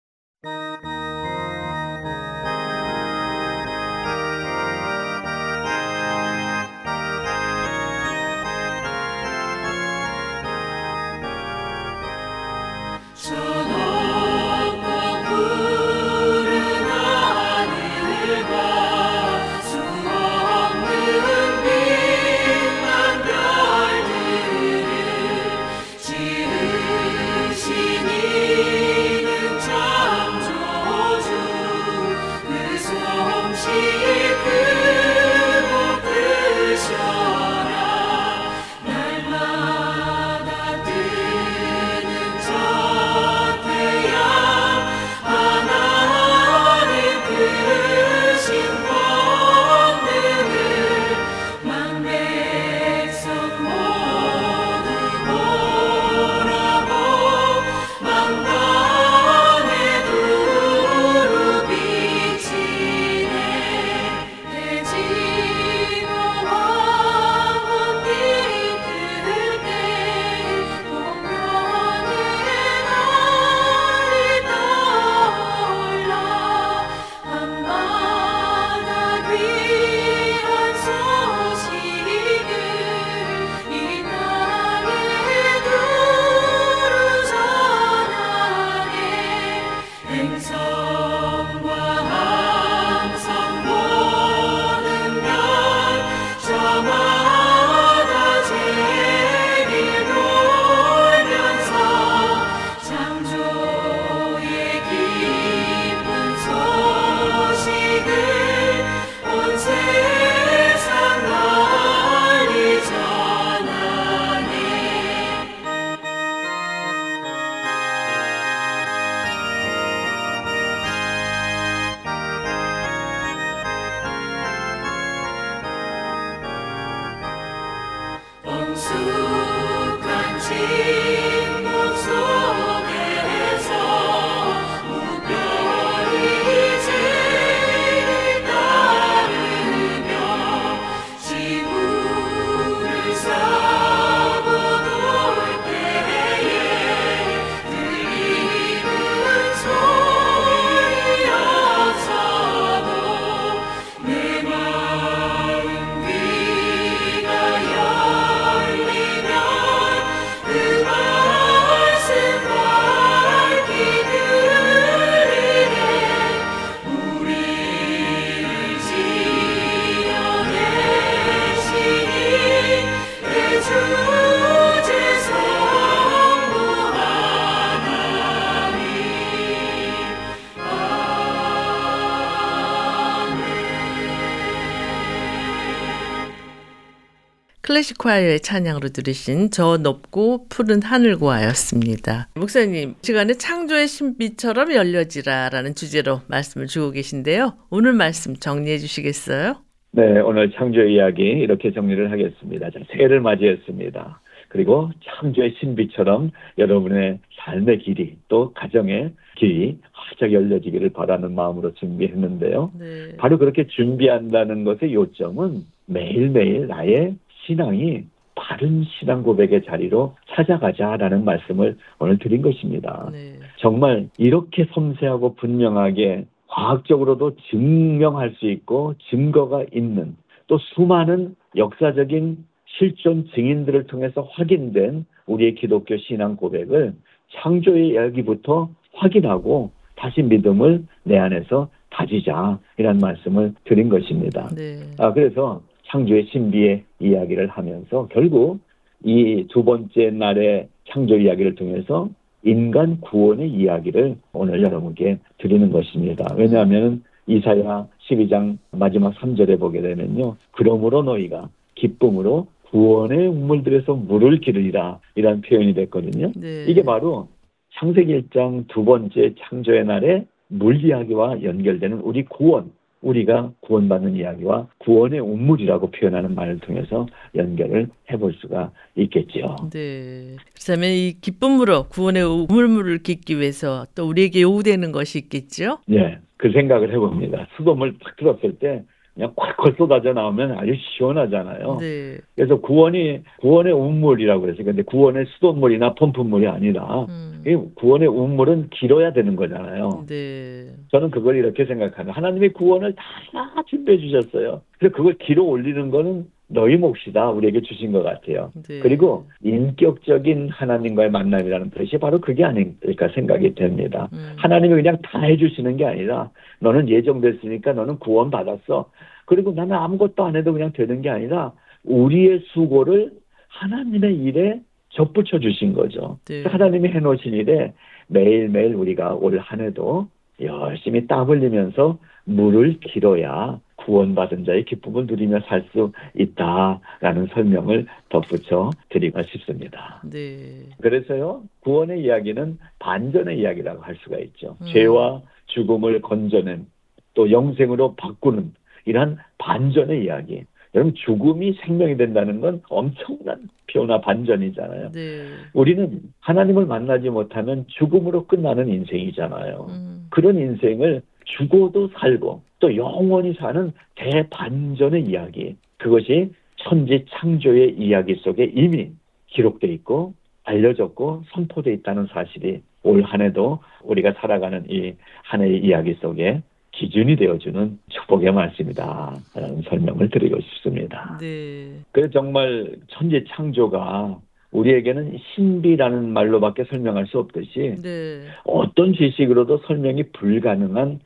클래식 187.74 187.98
콰이어의 187.98 188.42
찬양으로 188.42 188.90
들으신 188.90 189.50
저 189.50 189.78
높고 189.78 190.46
푸른 190.48 190.84
하늘과였습니다. 190.84 192.28
목사님, 192.36 192.94
시간에 193.02 193.34
창조의 193.34 193.88
신비처럼 193.88 194.76
열려지라라는 194.76 195.74
주제로 195.74 196.20
말씀을 196.28 196.68
주고 196.68 196.92
계신데요. 196.92 197.54
오늘 197.72 197.94
말씀 197.94 198.36
정리해 198.36 198.78
주시겠어요? 198.78 199.56
네, 199.94 200.20
오늘 200.20 200.52
창조 200.52 200.84
이야기 200.84 201.24
이렇게 201.24 201.74
정리를 201.74 202.12
하겠습니다. 202.12 202.70
자, 202.70 202.80
새해를 202.92 203.22
맞이했습니다. 203.22 204.22
그리고 204.50 204.92
창조의 205.04 205.56
신비처럼 205.60 206.30
여러분의 206.60 207.18
삶의 207.40 207.80
길이 207.80 208.18
또 208.28 208.54
가정의 208.54 209.14
길이 209.36 209.80
활짝 209.94 210.32
열려지기를 210.32 210.92
바라는 210.92 211.34
마음으로 211.34 211.74
준비했는데요. 211.74 212.72
네. 212.78 213.18
바로 213.18 213.40
그렇게 213.40 213.66
준비한다는 213.66 214.64
것의 214.64 214.94
요점은 214.94 215.64
매일매일 215.88 216.68
나의 216.68 217.16
신앙이 217.46 218.06
바른 218.36 218.84
신앙 218.84 219.24
고백의 219.24 219.64
자리로 219.66 220.16
찾아가자라는 220.30 221.24
말씀을 221.24 221.78
오늘 222.00 222.18
드린 222.18 222.42
것입니다. 222.42 223.10
네. 223.12 223.40
정말 223.58 224.10
이렇게 224.18 224.66
섬세하고 224.74 225.36
분명하게 225.36 226.26
과학적으로도 226.48 227.36
증명할 227.50 228.36
수 228.38 228.50
있고 228.50 228.96
증거가 229.10 229.64
있는 229.74 230.16
또 230.48 230.58
수많은 230.58 231.36
역사적인 231.56 232.46
실존 232.66 233.28
증인들을 233.34 233.86
통해서 233.88 234.28
확인된 234.32 235.06
우리의 235.28 235.56
기독교 235.56 235.98
신앙 235.98 236.36
고백을 236.36 236.94
창조의 237.36 237.90
이야기부터 237.90 238.70
확인하고 238.94 239.72
다시 239.96 240.22
믿음을 240.22 240.84
내 241.04 241.18
안에서 241.18 241.70
다지자 241.90 242.60
이런 242.78 242.98
말씀을 242.98 243.54
드린 243.64 243.90
것입니다. 243.90 244.50
네. 244.56 244.80
아 245.00 245.14
그래서 245.14 245.62
창조의 245.94 246.26
신비의 246.32 246.84
이야기를 247.00 247.48
하면서 247.48 248.08
결국 248.12 248.60
이 249.06 249.46
두 249.50 249.64
번째 249.64 250.10
날의 250.12 250.68
창조 250.90 251.18
이야기를 251.18 251.56
통해서 251.56 252.10
인간 252.44 253.00
구원의 253.00 253.50
이야기를 253.52 254.18
오늘 254.34 254.62
여러분께 254.64 255.20
드리는 255.38 255.72
것입니다. 255.72 256.34
왜냐하면 256.36 257.04
이사야 257.28 257.88
12장 258.10 258.58
마지막 258.72 259.14
3절에 259.16 259.60
보게 259.60 259.82
되면요. 259.82 260.36
그러므로 260.52 261.04
너희가 261.04 261.50
기쁨으로 261.76 262.48
구원의 262.72 263.28
우물들에서 263.28 263.94
물을 263.94 264.40
기르리라 264.40 265.00
이런 265.16 265.42
표현이 265.42 265.74
됐거든요. 265.76 266.32
네. 266.36 266.66
이게 266.68 266.82
바로 266.82 267.28
창세기 267.76 268.30
1장 268.30 268.66
두 268.68 268.84
번째 268.84 269.36
창조의 269.40 269.86
날에 269.86 270.26
물 270.48 270.84
이야기와 270.84 271.44
연결되는 271.44 272.00
우리 272.00 272.24
구원, 272.26 272.72
우리가 273.04 273.52
구원받는 273.62 274.16
이야기와 274.16 274.68
구원의 274.80 275.20
운물이라고 275.20 275.92
표현하는 275.92 276.34
말을 276.34 276.60
통해서 276.60 277.06
연결을 277.36 277.90
해볼 278.12 278.34
수가 278.40 278.72
있겠지요. 278.96 279.56
네. 279.72 280.38
그렇다면 280.54 280.90
이 280.90 281.14
기쁨으로 281.22 281.84
구원의 281.90 282.24
우물물을 282.24 283.04
깃기 283.04 283.40
위해서 283.40 283.86
또 283.94 284.08
우리에게 284.08 284.42
요구되는 284.42 284.92
것이 284.92 285.20
있겠죠? 285.20 285.80
예, 285.92 286.20
그 286.38 286.52
생각을 286.52 286.92
해봅니다. 286.94 287.48
수돗물 287.58 287.98
탁 288.00 288.16
틀었을 288.18 288.58
때 288.60 288.84
그냥 289.14 289.34
콸콸 289.36 289.78
쏟아져 289.78 290.12
나오면 290.14 290.58
아주 290.58 290.74
시원하잖아요. 290.76 291.78
네. 291.80 292.18
그래서 292.36 292.60
구원이 292.60 293.22
구원의 293.42 293.74
운물이라고 293.74 294.42
그랬어요. 294.42 294.66
근데 294.66 294.82
구원의 294.82 295.26
수돗물이나 295.36 295.94
펌프물이 295.94 296.48
아니라 296.48 297.06
음. 297.10 297.44
이 297.46 297.56
구원의 297.76 298.08
운물은 298.08 298.70
길어야 298.72 299.14
되는 299.14 299.36
거잖아요. 299.36 300.06
네. 300.08 300.72
저는 300.92 301.12
그걸 301.12 301.36
이렇게 301.36 301.66
생각하는 301.66 302.12
하나님이 302.12 302.50
구원을 302.50 302.96
다 302.96 303.64
준비해 303.68 304.00
주셨어요. 304.00 304.62
그래서 304.80 304.96
그걸 304.96 305.14
길어 305.20 305.44
올리는 305.44 305.92
거는 305.92 306.26
너희 306.54 306.78
몫이다 306.78 307.32
우리에게 307.32 307.62
주신 307.62 307.92
것 307.92 308.04
같아요. 308.04 308.52
네. 308.68 308.80
그리고 308.80 309.26
인격적인 309.44 310.50
하나님과의 310.50 311.12
만남이라는 311.12 311.72
것이 311.72 311.98
바로 311.98 312.20
그게 312.22 312.44
아닐까 312.44 313.10
생각이 313.14 313.56
됩니다. 313.56 314.10
음. 314.14 314.34
하나님이 314.38 314.76
그냥 314.76 314.98
다 315.04 315.20
해주시는 315.22 315.78
게 315.78 315.86
아니라 315.86 316.30
너는 316.60 316.90
예정됐으니까 316.90 317.74
너는 317.74 318.00
구원 318.00 318.30
받았어. 318.30 318.90
그리고 319.26 319.54
나는 319.54 319.76
아무것도 319.76 320.24
안 320.24 320.36
해도 320.36 320.54
그냥 320.54 320.72
되는 320.74 321.02
게 321.02 321.10
아니라 321.10 321.54
우리의 321.84 322.42
수고를 322.54 323.12
하나님의 323.50 324.16
일에 324.16 324.62
접붙여 324.90 325.40
주신 325.40 325.74
거죠. 325.74 326.20
네. 326.26 326.44
하나님이 326.44 326.90
해놓으신 326.90 327.34
일에 327.34 327.74
매일매일 328.08 328.76
우리가 328.76 329.16
올 329.16 329.40
한 329.40 329.62
해도 329.62 330.08
열심히 330.42 331.08
땀 331.08 331.30
흘리면서 331.30 331.98
물을 332.26 332.80
길어야 332.80 333.60
구원받은 333.86 334.46
자의 334.46 334.66
기쁨을 334.66 335.06
누리며 335.08 335.42
살 335.48 335.64
수 335.74 335.92
있다라는 336.16 337.28
설명을 337.34 337.88
덧붙여 338.10 338.70
드리고 338.90 339.22
싶습니다. 339.24 340.02
네. 340.10 340.68
그래서요, 340.82 341.44
구원의 341.62 342.04
이야기는 342.04 342.58
반전의 342.80 343.40
이야기라고 343.40 343.82
할 343.82 343.96
수가 344.04 344.20
있죠. 344.20 344.58
음. 344.62 344.68
죄와 344.68 345.22
죽음을 345.48 346.02
건져낸 346.02 346.68
또 347.14 347.32
영생으로 347.32 347.96
바꾸는 347.96 348.54
이러한 348.86 349.18
반전의 349.38 350.04
이야기. 350.04 350.44
여러분, 350.76 350.94
죽음이 350.96 351.54
생명이 351.64 351.98
된다는 351.98 352.42
건 352.42 352.62
엄청난 352.70 353.48
표나 353.72 354.02
반전이잖아요. 354.02 354.92
네. 354.92 355.28
우리는 355.54 356.02
하나님을 356.20 356.66
만나지 356.66 357.10
못하면 357.10 357.66
죽음으로 357.68 358.26
끝나는 358.26 358.70
인생이잖아요. 358.70 359.68
음. 359.70 360.08
그런 360.10 360.38
인생을 360.38 361.02
죽어도 361.26 361.90
살고 362.00 362.42
또 362.60 362.76
영원히 362.76 363.34
사는 363.34 363.72
대반전의 363.96 365.04
이야기. 365.04 365.56
그것이 365.78 366.32
천지 366.58 367.06
창조의 367.10 367.76
이야기 367.78 368.16
속에 368.16 368.52
이미 368.56 368.92
기록돼 369.28 369.68
있고 369.68 370.14
알려졌고 370.44 371.24
선포돼 371.32 371.74
있다는 371.74 372.08
사실이 372.08 372.62
올 372.84 373.02
한 373.04 373.22
해도 373.22 373.60
우리가 373.84 374.14
살아가는 374.20 374.66
이 374.70 374.94
한 375.24 375.42
해의 375.42 375.60
이야기 375.64 375.94
속에 375.96 376.42
기준이 376.72 377.16
되어주는 377.16 377.80
축복의 377.90 378.32
말씀이다. 378.34 379.16
라는 379.36 379.62
설명을 379.64 380.10
드리고 380.10 380.40
싶습니다. 380.42 381.18
네. 381.22 381.80
그래서 381.92 382.10
정말 382.12 382.76
천지 382.88 383.24
창조가 383.30 384.20
우리에게는 384.52 385.18
신비라는 385.34 386.10
말로밖에 386.14 386.64
설명할 386.66 387.08
수 387.08 387.20
없듯이 387.20 387.76
네. 387.82 388.22
어떤 388.44 388.94
지식으로도 388.94 389.60
설명이 389.68 390.04
불가능한 390.14 391.00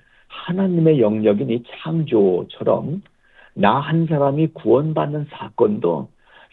하나님의 0.45 0.99
영역인 1.01 1.49
이 1.49 1.63
창조처럼 1.81 3.01
나 3.53 3.79
한 3.79 4.05
사람이 4.05 4.47
구원받는 4.53 5.27
사건도 5.31 6.09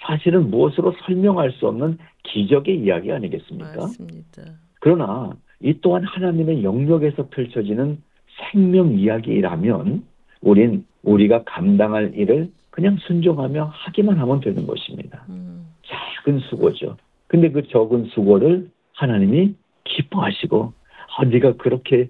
사실은 0.06 0.50
무엇으로 0.50 0.94
설명할 1.04 1.52
수 1.52 1.66
없는 1.68 1.98
기적의 2.24 2.78
이야기 2.78 3.12
아니겠습니까? 3.12 3.76
맞습니다. 3.76 4.42
그러나 4.80 5.32
이 5.60 5.74
또한 5.80 6.04
하나님의 6.04 6.64
영역에서 6.64 7.28
펼쳐지는 7.28 8.02
생명 8.38 8.92
이야기라면 8.98 10.04
우린 10.40 10.84
우리가 11.02 11.44
감당할 11.44 12.12
일을 12.14 12.50
그냥 12.70 12.96
순종하며 13.00 13.70
하기만 13.72 14.18
하면 14.18 14.40
되는 14.40 14.66
것입니다. 14.66 15.24
음. 15.28 15.68
작은 15.86 16.40
수고죠. 16.40 16.96
근데 17.28 17.50
그 17.50 17.68
적은 17.68 18.06
수고를 18.06 18.68
하나님이 18.94 19.54
기뻐하시고 19.84 20.72
아, 21.16 21.24
네가 21.24 21.54
그렇게 21.56 22.08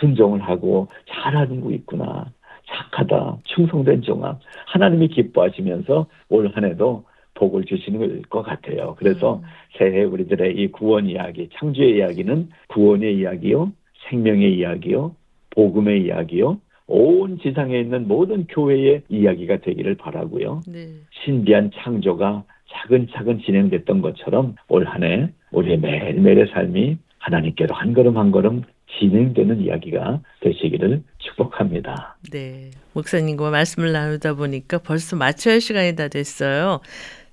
순종을 0.00 0.40
하고 0.40 0.88
잘하는 1.08 1.60
거 1.60 1.70
있구나. 1.70 2.26
착하다. 2.66 3.38
충성된 3.44 4.02
종아. 4.02 4.38
하나님이 4.66 5.08
기뻐하시면서 5.08 6.06
올 6.30 6.48
한 6.48 6.64
해도 6.64 7.04
복을 7.34 7.64
주시는 7.64 8.22
것 8.30 8.42
같아요. 8.42 8.94
그래서 8.98 9.36
음. 9.36 9.42
새해 9.76 10.04
우리들의 10.04 10.56
이 10.56 10.68
구원 10.68 11.06
이야기, 11.06 11.48
창조의 11.54 11.96
이야기는 11.96 12.48
구원의 12.68 13.16
이야기요, 13.18 13.72
생명의 14.08 14.56
이야기요, 14.56 15.14
복음의 15.50 16.04
이야기요, 16.04 16.58
온 16.86 17.38
지상에 17.38 17.80
있는 17.80 18.06
모든 18.06 18.46
교회의 18.46 19.02
이야기가 19.08 19.58
되기를 19.58 19.96
바라고요. 19.96 20.60
네. 20.68 20.86
신비한 21.24 21.70
창조가 21.74 22.44
차근차근 22.68 23.40
진행됐던 23.40 24.00
것처럼 24.02 24.54
올 24.68 24.84
한해 24.84 25.28
우리의 25.52 25.78
매일매일의 25.78 26.48
삶이 26.52 26.98
하나님께로 27.18 27.74
한 27.74 27.94
걸음 27.94 28.16
한 28.18 28.30
걸음 28.30 28.62
진행되는 28.98 29.60
이야기가 29.60 30.20
되시기를 30.40 31.02
축복합니다. 31.18 32.16
네. 32.30 32.70
목사님과 32.92 33.50
말씀을 33.50 33.92
나누다 33.92 34.34
보니까 34.34 34.78
벌써 34.78 35.16
마쳐야 35.16 35.54
할 35.54 35.60
시간이 35.60 35.96
다 35.96 36.08
됐어요. 36.08 36.80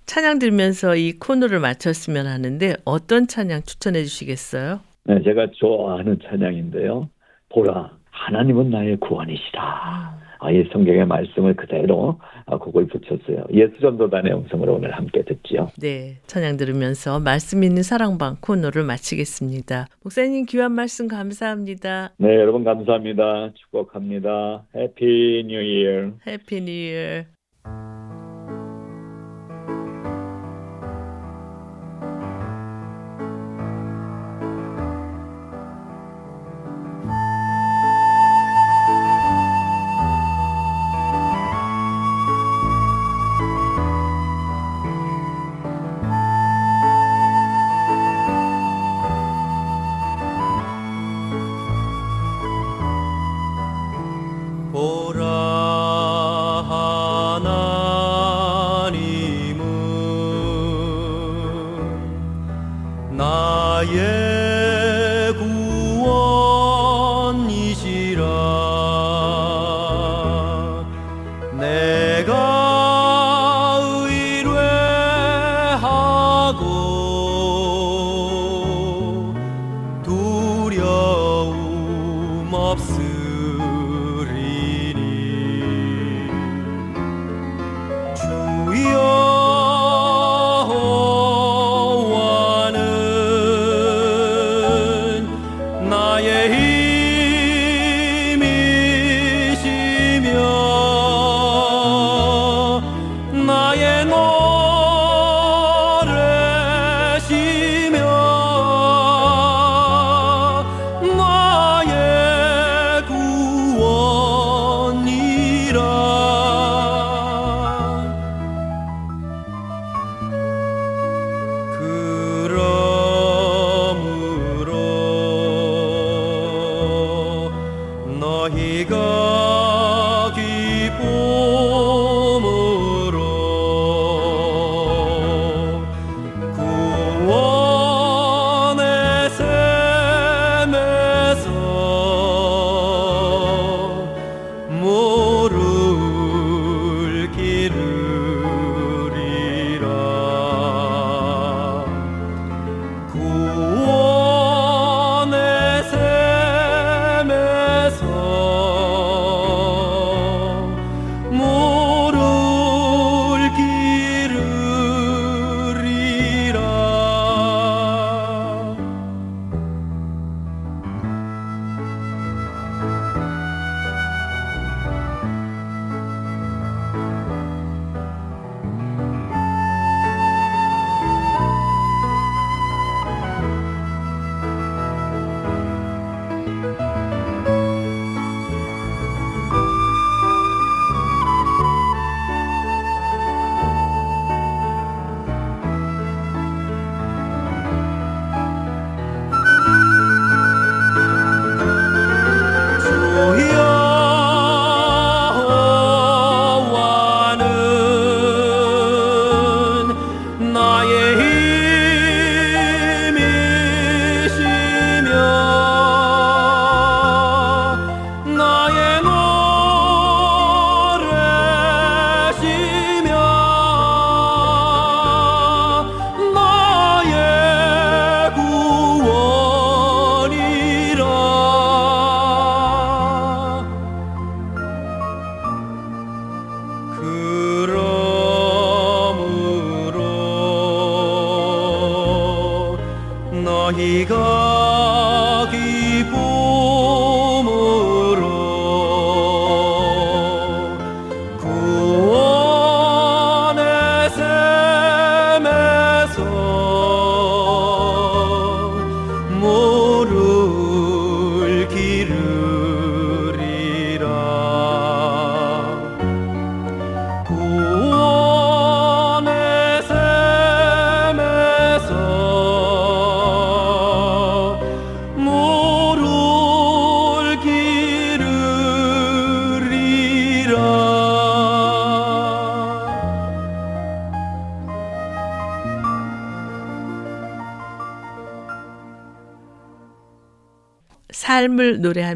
찬양 0.05 0.39
들면서 0.39 0.95
이 0.95 1.13
코너를 1.13 1.59
마쳤으면 1.59 2.27
하는데 2.27 2.75
어떤 2.85 3.27
찬양 3.27 3.63
추천해 3.63 4.03
주시겠어요? 4.03 4.81
네, 5.05 5.21
제가 5.23 5.47
좋아하는 5.53 6.19
찬양인데요. 6.23 7.09
보라, 7.49 7.91
하나님은 8.09 8.69
나의 8.69 8.97
구원이시다. 8.97 10.20
아, 10.41 10.49
이 10.49 10.67
성경의 10.73 11.05
말씀을 11.05 11.55
그대로 11.55 12.19
아, 12.47 12.57
그걸 12.57 12.87
붙였어요. 12.87 13.45
예수전도단의 13.53 14.33
음성으로 14.33 14.73
오늘 14.73 14.91
함께 14.91 15.23
듣지요. 15.23 15.69
네. 15.79 16.17
찬양 16.25 16.57
들으면서 16.57 17.19
말씀 17.19 17.63
있는 17.63 17.83
사랑방 17.83 18.37
코너를 18.41 18.83
마치겠습니다. 18.83 19.85
목사님 20.03 20.45
귀한 20.47 20.71
말씀 20.71 21.07
감사합니다. 21.07 22.13
네, 22.17 22.35
여러분 22.35 22.63
감사합니다. 22.63 23.51
축복합니다. 23.53 24.63
Happy 24.75 25.43
New 25.45 25.61
Year. 25.61 26.11
Happy 26.25 26.61
New 26.61 26.71
Year. 26.71 28.20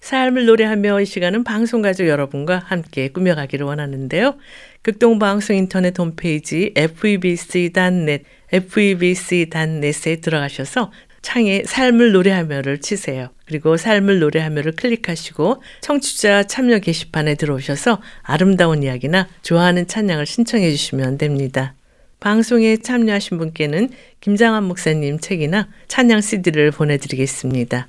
삶을 0.00 0.46
노래하며 0.46 1.00
이 1.00 1.04
시간은 1.04 1.44
방송가족 1.44 2.06
여러분과 2.06 2.62
함께 2.64 3.08
꾸며가기를 3.08 3.66
원하는데요. 3.66 4.36
극동방송 4.82 5.56
인터넷 5.56 5.98
홈페이지 5.98 6.72
febc.net, 6.76 8.24
febc.net에 8.52 10.16
들어가셔서 10.16 10.92
창에 11.20 11.62
삶을 11.66 12.12
노래하며를 12.12 12.80
치세요. 12.80 13.28
그리고 13.44 13.76
삶을 13.76 14.20
노래하며를 14.20 14.72
클릭하시고 14.72 15.62
청취자 15.80 16.44
참여 16.44 16.78
게시판에 16.78 17.34
들어오셔서 17.34 18.00
아름다운 18.22 18.82
이야기나 18.82 19.28
좋아하는 19.42 19.86
찬양을 19.86 20.26
신청해 20.26 20.70
주시면 20.70 21.18
됩니다. 21.18 21.74
방송에 22.20 22.76
참여하신 22.76 23.38
분께는 23.38 23.90
김장한 24.20 24.64
목사님 24.64 25.18
책이나 25.18 25.68
찬양 25.88 26.20
CD를 26.20 26.70
보내드리겠습니다. 26.70 27.88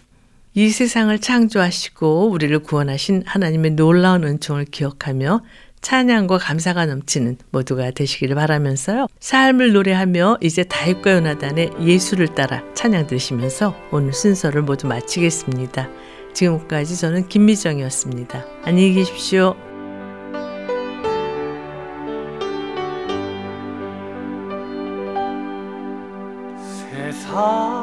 이 0.60 0.72
세상을 0.72 1.18
창조하시고 1.20 2.32
우리를 2.32 2.60
구원하신 2.60 3.24
하나님의 3.26 3.72
놀라운 3.72 4.26
은총을 4.26 4.66
기억하며 4.66 5.40
찬양과 5.80 6.38
감사가 6.38 6.86
넘치는 6.86 7.38
모두가 7.52 7.92
되시기를 7.92 8.36
바라면서요. 8.36 9.08
삶을 9.22 9.72
노래하며 9.72 10.40
이제 10.42 10.66
다윗과 10.66 11.14
요나단의 11.14 11.72
예수를 11.80 12.36
따라 12.36 12.62
찬양 12.74 13.08
들으시면서 13.08 13.74
오늘 13.94 14.12
순서를 14.12 14.64
모두 14.64 14.86
마치겠습니다. 14.88 15.88
지금까지 16.34 16.98
저는 16.98 17.30
김미정이었습니다. 17.30 18.46
안녕히 18.66 18.96
계십시오. 18.96 19.56
세상 26.92 27.79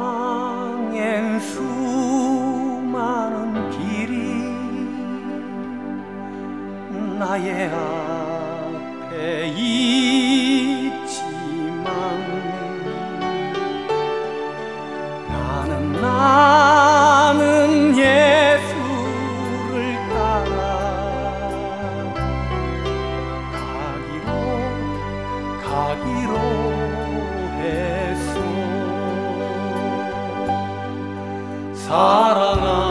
나의 7.19 7.71
앞에 7.73 9.47
있지만 9.49 11.07
나는 15.27 15.93
나는 16.03 17.97
예수를 17.97 18.77
따라 20.11 20.55
가기로 23.53 24.29
가기로 25.65 26.35
했소. 27.57 28.37
사랑하 31.75 32.86